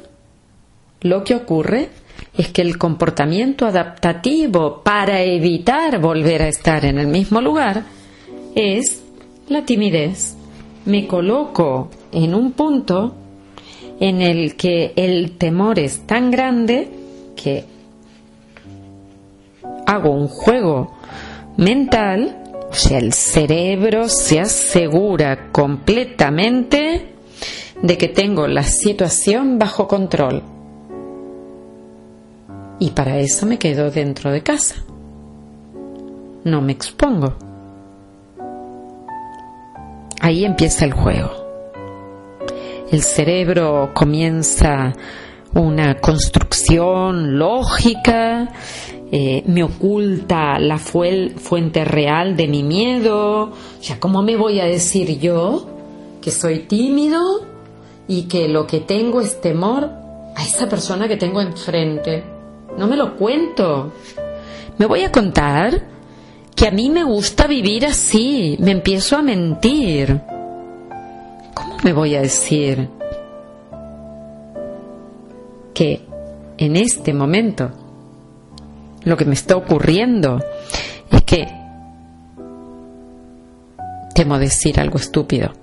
lo 1.01 1.23
que 1.23 1.35
ocurre 1.35 1.89
es 2.37 2.49
que 2.49 2.61
el 2.61 2.77
comportamiento 2.77 3.65
adaptativo 3.65 4.81
para 4.83 5.21
evitar 5.21 5.99
volver 5.99 6.41
a 6.41 6.47
estar 6.47 6.85
en 6.85 6.97
el 6.99 7.07
mismo 7.07 7.41
lugar 7.41 7.83
es 8.55 9.01
la 9.47 9.65
timidez. 9.65 10.35
Me 10.85 11.07
coloco 11.07 11.89
en 12.11 12.33
un 12.33 12.53
punto 12.53 13.13
en 13.99 14.21
el 14.21 14.55
que 14.55 14.93
el 14.95 15.37
temor 15.37 15.79
es 15.79 16.07
tan 16.07 16.31
grande 16.31 16.89
que 17.35 17.65
hago 19.89 20.11
un 20.11 20.27
juego 20.27 20.91
mental, 21.57 22.43
o 22.69 22.73
sea, 22.73 22.99
el 22.99 23.11
cerebro 23.11 24.07
se 24.07 24.39
asegura 24.39 25.51
completamente 25.51 27.15
de 27.81 27.97
que 27.97 28.07
tengo 28.07 28.47
la 28.47 28.61
situación 28.61 29.57
bajo 29.57 29.87
control. 29.87 30.43
Y 32.77 32.91
para 32.91 33.17
eso 33.17 33.47
me 33.47 33.57
quedo 33.57 33.89
dentro 33.89 34.31
de 34.31 34.43
casa. 34.43 34.75
No 36.43 36.61
me 36.61 36.71
expongo. 36.71 37.33
Ahí 40.21 40.45
empieza 40.45 40.85
el 40.85 40.93
juego. 40.93 41.31
El 42.91 43.01
cerebro 43.01 43.89
comienza 43.95 44.93
una 45.53 45.99
construcción 45.99 47.37
lógica, 47.39 48.49
eh, 49.11 49.43
me 49.47 49.63
oculta 49.63 50.59
la 50.59 50.77
fuente 50.77 51.83
real 51.85 52.35
de 52.35 52.47
mi 52.47 52.63
miedo. 52.63 53.43
O 53.43 53.81
sea, 53.83 53.99
¿cómo 53.99 54.21
me 54.21 54.35
voy 54.35 54.59
a 54.59 54.65
decir 54.65 55.19
yo 55.19 55.67
que 56.21 56.31
soy 56.31 56.59
tímido 56.59 57.45
y 58.07 58.23
que 58.23 58.47
lo 58.47 58.67
que 58.67 58.81
tengo 58.81 59.21
es 59.21 59.41
temor 59.41 59.89
a 60.35 60.43
esa 60.43 60.69
persona 60.69 61.07
que 61.07 61.17
tengo 61.17 61.41
enfrente? 61.41 62.23
No 62.77 62.87
me 62.87 62.95
lo 62.95 63.15
cuento. 63.15 63.93
Me 64.77 64.85
voy 64.85 65.03
a 65.03 65.11
contar 65.11 65.87
que 66.55 66.67
a 66.67 66.71
mí 66.71 66.89
me 66.89 67.03
gusta 67.03 67.47
vivir 67.47 67.85
así. 67.85 68.55
Me 68.59 68.71
empiezo 68.71 69.17
a 69.17 69.21
mentir. 69.23 70.21
¿Cómo 71.55 71.77
me 71.83 71.93
voy 71.93 72.15
a 72.15 72.21
decir 72.21 72.98
que 75.79 76.01
en 76.57 76.75
este 76.75 77.13
momento 77.13 77.71
lo 79.05 79.15
que 79.15 79.23
me 79.23 79.33
está 79.33 79.55
ocurriendo 79.55 80.43
es 81.09 81.23
que 81.23 81.47
temo 84.13 84.37
decir 84.37 84.77
algo 84.77 84.97
estúpido 84.97 85.53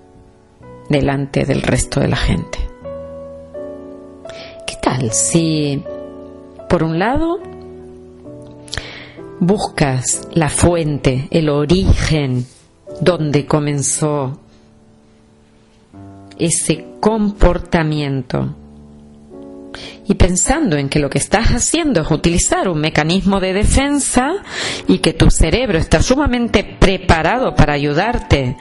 delante 0.89 1.45
del 1.45 1.61
resto 1.61 2.01
de 2.01 2.09
la 2.09 2.17
gente. 2.17 2.59
¿Qué 4.67 4.77
tal 4.81 5.13
si, 5.13 5.85
por 6.67 6.83
un 6.83 6.99
lado, 6.99 7.39
buscas 9.39 10.27
la 10.33 10.49
fuente, 10.49 11.29
el 11.31 11.51
origen 11.51 12.47
donde 13.03 13.45
comenzó 13.45 14.39
ese 16.39 16.87
comportamiento 17.01 18.55
y 20.09 20.15
pensando 20.15 20.77
en 20.77 20.89
que 20.89 20.99
lo 20.99 21.11
que 21.11 21.19
estás 21.19 21.49
haciendo 21.49 22.03
es 22.03 22.11
utilizar 22.11 22.69
un 22.69 22.81
mecanismo 22.81 23.41
de 23.41 23.53
defensa 23.53 24.35
y 24.87 24.99
que 24.99 25.13
tu 25.13 25.31
cerebro 25.31 25.79
está 25.79 26.03
sumamente 26.03 26.65
preparado 26.79 27.55
para 27.55 27.73
ayudarte 27.75 28.57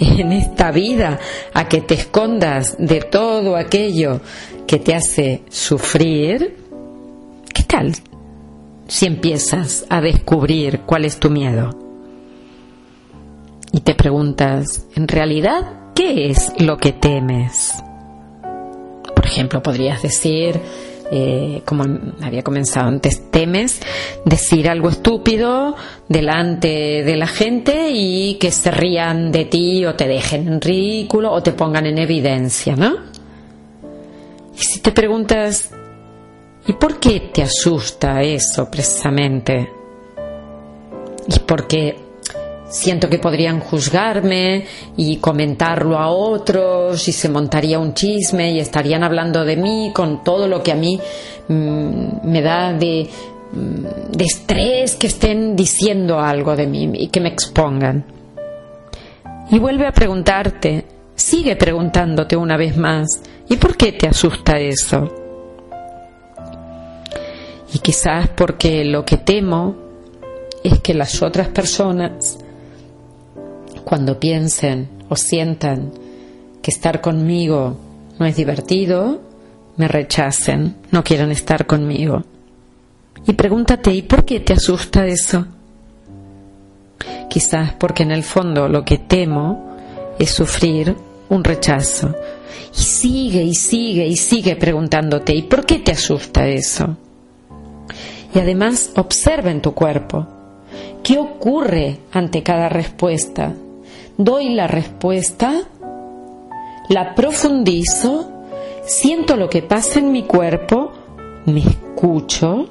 en 0.00 0.32
esta 0.32 0.70
vida 0.70 1.18
a 1.52 1.68
que 1.68 1.82
te 1.82 1.94
escondas 1.94 2.76
de 2.78 3.00
todo 3.00 3.56
aquello 3.56 4.20
que 4.66 4.78
te 4.78 4.94
hace 4.94 5.42
sufrir, 5.50 6.56
¿qué 7.52 7.62
tal 7.64 7.92
si 8.88 9.06
empiezas 9.06 9.84
a 9.88 10.00
descubrir 10.00 10.80
cuál 10.86 11.04
es 11.04 11.20
tu 11.20 11.28
miedo? 11.30 11.70
Y 13.72 13.80
te 13.80 13.94
preguntas, 13.94 14.86
¿en 14.96 15.06
realidad 15.06 15.92
qué 15.94 16.30
es 16.30 16.52
lo 16.58 16.78
que 16.78 16.92
temes? 16.92 17.82
Ejemplo, 19.30 19.62
podrías 19.62 20.02
decir, 20.02 20.60
eh, 21.12 21.62
como 21.64 21.84
había 22.20 22.42
comenzado 22.42 22.88
antes, 22.88 23.30
temes 23.30 23.80
decir 24.24 24.68
algo 24.68 24.88
estúpido 24.88 25.76
delante 26.08 27.04
de 27.04 27.16
la 27.16 27.28
gente 27.28 27.90
y 27.92 28.34
que 28.40 28.50
se 28.50 28.72
rían 28.72 29.30
de 29.30 29.44
ti 29.44 29.86
o 29.86 29.94
te 29.94 30.08
dejen 30.08 30.48
en 30.48 30.60
ridículo 30.60 31.30
o 31.32 31.42
te 31.44 31.52
pongan 31.52 31.86
en 31.86 31.98
evidencia, 31.98 32.74
¿no? 32.74 32.96
Y 34.52 34.62
si 34.62 34.80
te 34.80 34.90
preguntas, 34.90 35.70
¿y 36.66 36.72
por 36.72 36.98
qué 36.98 37.30
te 37.32 37.44
asusta 37.44 38.22
eso 38.22 38.68
precisamente? 38.68 39.70
¿Y 41.28 41.38
por 41.38 41.68
qué 41.68 42.09
siento 42.70 43.10
que 43.10 43.18
podrían 43.18 43.60
juzgarme 43.60 44.64
y 44.96 45.16
comentarlo 45.16 45.98
a 45.98 46.08
otros 46.08 47.06
y 47.08 47.12
se 47.12 47.28
montaría 47.28 47.78
un 47.78 47.94
chisme 47.94 48.52
y 48.52 48.60
estarían 48.60 49.02
hablando 49.02 49.44
de 49.44 49.56
mí 49.56 49.90
con 49.94 50.22
todo 50.24 50.46
lo 50.46 50.62
que 50.62 50.72
a 50.72 50.76
mí 50.76 50.98
mm, 51.48 52.04
me 52.24 52.40
da 52.40 52.72
mm, 52.72 52.76
de 52.78 54.24
estrés 54.24 54.94
que 54.94 55.08
estén 55.08 55.56
diciendo 55.56 56.20
algo 56.20 56.56
de 56.56 56.66
mí 56.66 56.90
y 56.94 57.08
que 57.08 57.20
me 57.20 57.28
expongan. 57.28 58.04
Y 59.50 59.58
vuelve 59.58 59.86
a 59.86 59.92
preguntarte, 59.92 60.84
sigue 61.16 61.56
preguntándote 61.56 62.36
una 62.36 62.56
vez 62.56 62.76
más, 62.76 63.20
¿y 63.48 63.56
por 63.56 63.76
qué 63.76 63.90
te 63.92 64.06
asusta 64.06 64.60
eso? 64.60 65.12
Y 67.74 67.80
quizás 67.80 68.28
porque 68.28 68.84
lo 68.84 69.04
que 69.04 69.16
temo 69.16 69.74
es 70.62 70.80
que 70.80 70.94
las 70.94 71.20
otras 71.22 71.48
personas 71.48 72.38
cuando 73.90 74.20
piensen 74.20 74.88
o 75.08 75.16
sientan 75.16 75.90
que 76.62 76.70
estar 76.70 77.00
conmigo 77.00 77.76
no 78.20 78.24
es 78.24 78.36
divertido, 78.36 79.20
me 79.78 79.88
rechacen, 79.88 80.76
no 80.92 81.02
quieren 81.02 81.32
estar 81.32 81.66
conmigo. 81.66 82.22
Y 83.26 83.32
pregúntate, 83.32 83.92
¿y 83.92 84.02
por 84.02 84.24
qué 84.24 84.38
te 84.38 84.52
asusta 84.52 85.08
eso? 85.08 85.44
Quizás 87.28 87.72
porque 87.72 88.04
en 88.04 88.12
el 88.12 88.22
fondo 88.22 88.68
lo 88.68 88.84
que 88.84 88.98
temo 88.98 89.76
es 90.20 90.30
sufrir 90.30 90.94
un 91.28 91.42
rechazo. 91.42 92.14
Y 92.72 92.80
sigue 92.80 93.42
y 93.42 93.56
sigue 93.56 94.06
y 94.06 94.14
sigue 94.14 94.54
preguntándote, 94.54 95.34
¿y 95.34 95.42
por 95.42 95.66
qué 95.66 95.80
te 95.80 95.90
asusta 95.90 96.46
eso? 96.46 96.96
Y 98.32 98.38
además 98.38 98.92
observa 98.94 99.50
en 99.50 99.60
tu 99.60 99.74
cuerpo. 99.74 100.28
¿Qué 101.02 101.18
ocurre 101.18 101.98
ante 102.12 102.44
cada 102.44 102.68
respuesta? 102.68 103.52
¿Doy 104.22 104.50
la 104.50 104.66
respuesta? 104.66 105.62
¿La 106.90 107.14
profundizo? 107.14 108.28
¿Siento 108.84 109.34
lo 109.34 109.48
que 109.48 109.62
pasa 109.62 109.98
en 109.98 110.12
mi 110.12 110.24
cuerpo? 110.24 110.90
¿Me 111.46 111.60
escucho? 111.60 112.66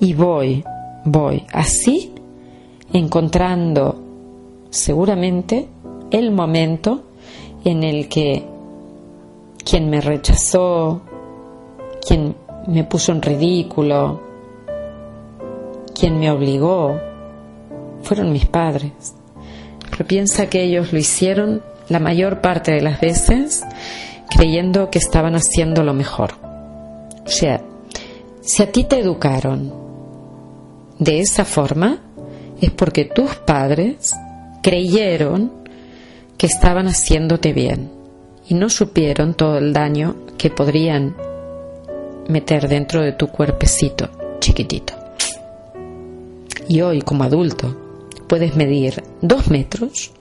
Y 0.00 0.12
voy, 0.12 0.62
voy 1.06 1.46
así, 1.50 2.12
encontrando 2.92 3.96
seguramente 4.68 5.66
el 6.10 6.30
momento 6.30 7.04
en 7.64 7.84
el 7.84 8.06
que 8.10 8.44
quien 9.64 9.88
me 9.88 10.02
rechazó, 10.02 11.00
quien 12.06 12.34
me 12.66 12.84
puso 12.84 13.12
en 13.12 13.22
ridículo, 13.22 14.20
quien 15.98 16.20
me 16.20 16.30
obligó, 16.30 17.00
fueron 18.02 18.30
mis 18.30 18.44
padres. 18.44 19.14
Pero 19.98 20.06
piensa 20.06 20.48
que 20.48 20.62
ellos 20.62 20.92
lo 20.92 20.98
hicieron 21.00 21.60
la 21.88 21.98
mayor 21.98 22.40
parte 22.40 22.70
de 22.70 22.82
las 22.82 23.00
veces 23.00 23.64
creyendo 24.30 24.90
que 24.90 25.00
estaban 25.00 25.34
haciendo 25.34 25.82
lo 25.82 25.92
mejor. 25.92 26.34
O 27.26 27.28
sea, 27.28 27.64
si 28.40 28.62
a 28.62 28.70
ti 28.70 28.84
te 28.84 29.00
educaron 29.00 29.74
de 31.00 31.18
esa 31.18 31.44
forma, 31.44 31.98
es 32.60 32.70
porque 32.70 33.06
tus 33.06 33.34
padres 33.34 34.14
creyeron 34.62 35.50
que 36.36 36.46
estaban 36.46 36.86
haciéndote 36.86 37.52
bien 37.52 37.90
y 38.48 38.54
no 38.54 38.68
supieron 38.68 39.34
todo 39.34 39.58
el 39.58 39.72
daño 39.72 40.14
que 40.38 40.50
podrían 40.50 41.16
meter 42.28 42.68
dentro 42.68 43.02
de 43.02 43.14
tu 43.14 43.26
cuerpecito 43.26 44.10
chiquitito. 44.38 44.94
Y 46.68 46.82
hoy 46.82 47.02
como 47.02 47.24
adulto 47.24 47.87
puedes 48.28 48.54
medir 48.54 49.02
dos 49.22 49.48
metros, 49.48 50.12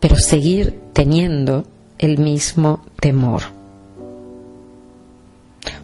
pero 0.00 0.16
seguir 0.16 0.78
teniendo 0.92 1.64
el 1.98 2.18
mismo 2.18 2.80
temor. 3.00 3.42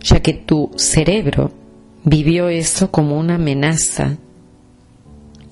O 0.01 0.05
sea 0.05 0.21
que 0.21 0.33
tu 0.33 0.71
cerebro 0.77 1.51
vivió 2.05 2.49
eso 2.49 2.91
como 2.91 3.19
una 3.19 3.35
amenaza 3.35 4.17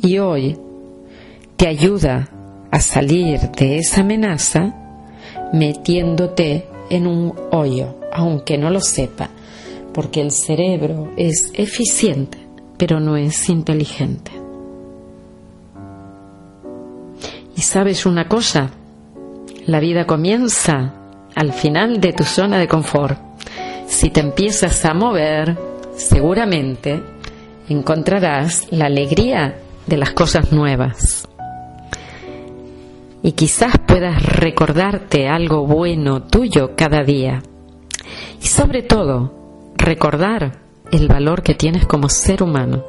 y 0.00 0.18
hoy 0.18 0.56
te 1.56 1.66
ayuda 1.66 2.28
a 2.70 2.80
salir 2.80 3.40
de 3.52 3.78
esa 3.78 4.00
amenaza 4.00 4.74
metiéndote 5.52 6.66
en 6.90 7.06
un 7.06 7.34
hoyo, 7.50 7.96
aunque 8.12 8.58
no 8.58 8.70
lo 8.70 8.80
sepa, 8.80 9.30
porque 9.92 10.20
el 10.20 10.30
cerebro 10.30 11.12
es 11.16 11.50
eficiente, 11.54 12.38
pero 12.76 13.00
no 13.00 13.16
es 13.16 13.48
inteligente. 13.48 14.41
Sabes 17.62 18.06
una 18.06 18.26
cosa, 18.26 18.70
la 19.66 19.78
vida 19.78 20.04
comienza 20.04 20.94
al 21.34 21.52
final 21.52 22.00
de 22.00 22.12
tu 22.12 22.24
zona 22.24 22.58
de 22.58 22.66
confort. 22.66 23.16
Si 23.86 24.10
te 24.10 24.20
empiezas 24.20 24.84
a 24.84 24.92
mover, 24.92 25.56
seguramente 25.94 27.00
encontrarás 27.68 28.66
la 28.72 28.86
alegría 28.86 29.58
de 29.86 29.96
las 29.96 30.10
cosas 30.10 30.52
nuevas. 30.52 31.26
Y 33.22 33.32
quizás 33.32 33.78
puedas 33.86 34.22
recordarte 34.22 35.28
algo 35.28 35.64
bueno 35.64 36.24
tuyo 36.24 36.72
cada 36.76 37.04
día. 37.04 37.42
Y 38.42 38.46
sobre 38.48 38.82
todo, 38.82 39.32
recordar 39.76 40.58
el 40.90 41.06
valor 41.06 41.42
que 41.42 41.54
tienes 41.54 41.86
como 41.86 42.08
ser 42.08 42.42
humano, 42.42 42.84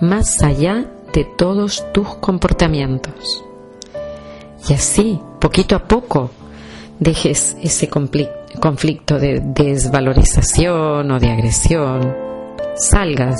más 0.00 0.42
allá 0.42 0.86
de 1.12 1.24
todos 1.24 1.84
tus 1.92 2.14
comportamientos. 2.16 3.44
Y 4.66 4.72
así, 4.72 5.20
poquito 5.40 5.76
a 5.76 5.84
poco, 5.84 6.30
dejes 6.98 7.56
ese 7.62 7.88
conflicto 7.88 9.18
de 9.18 9.40
desvalorización 9.40 11.10
o 11.10 11.18
de 11.18 11.30
agresión, 11.30 12.14
salgas 12.76 13.36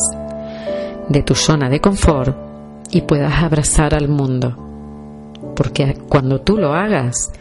de 1.08 1.22
tu 1.22 1.34
zona 1.34 1.68
de 1.68 1.80
confort 1.80 2.36
y 2.90 3.02
puedas 3.02 3.42
abrazar 3.42 3.94
al 3.94 4.08
mundo. 4.08 4.56
Porque 5.56 5.96
cuando 6.08 6.40
tú 6.40 6.56
lo 6.56 6.74
hagas, 6.74 7.32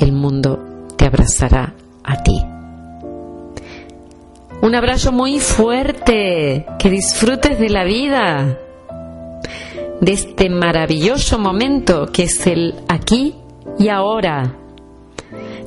el 0.00 0.12
mundo 0.12 0.86
te 0.96 1.06
abrazará 1.06 1.74
a 2.04 2.22
ti. 2.22 2.44
Un 4.60 4.74
abrazo 4.74 5.12
muy 5.12 5.38
fuerte, 5.38 6.66
que 6.78 6.90
disfrutes 6.90 7.58
de 7.58 7.68
la 7.68 7.84
vida, 7.84 8.58
de 10.00 10.12
este 10.12 10.48
maravilloso 10.48 11.38
momento 11.38 12.06
que 12.06 12.24
es 12.24 12.46
el 12.46 12.74
aquí 12.88 13.34
y 13.78 13.88
ahora. 13.88 14.54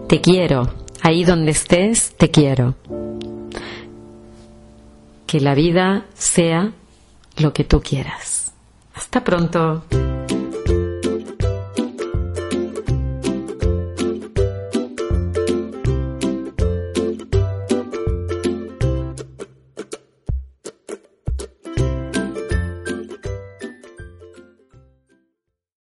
Te 0.08 0.22
quiero, 0.22 0.74
ahí 1.02 1.24
donde 1.24 1.52
estés, 1.52 2.16
te 2.18 2.30
quiero. 2.30 2.76
Que 5.26 5.40
la 5.40 5.56
vida 5.56 6.06
sea 6.14 6.74
lo 7.38 7.54
que 7.54 7.64
tú 7.64 7.82
quieras. 7.82 8.52
Hasta 8.94 9.24
pronto. 9.24 9.84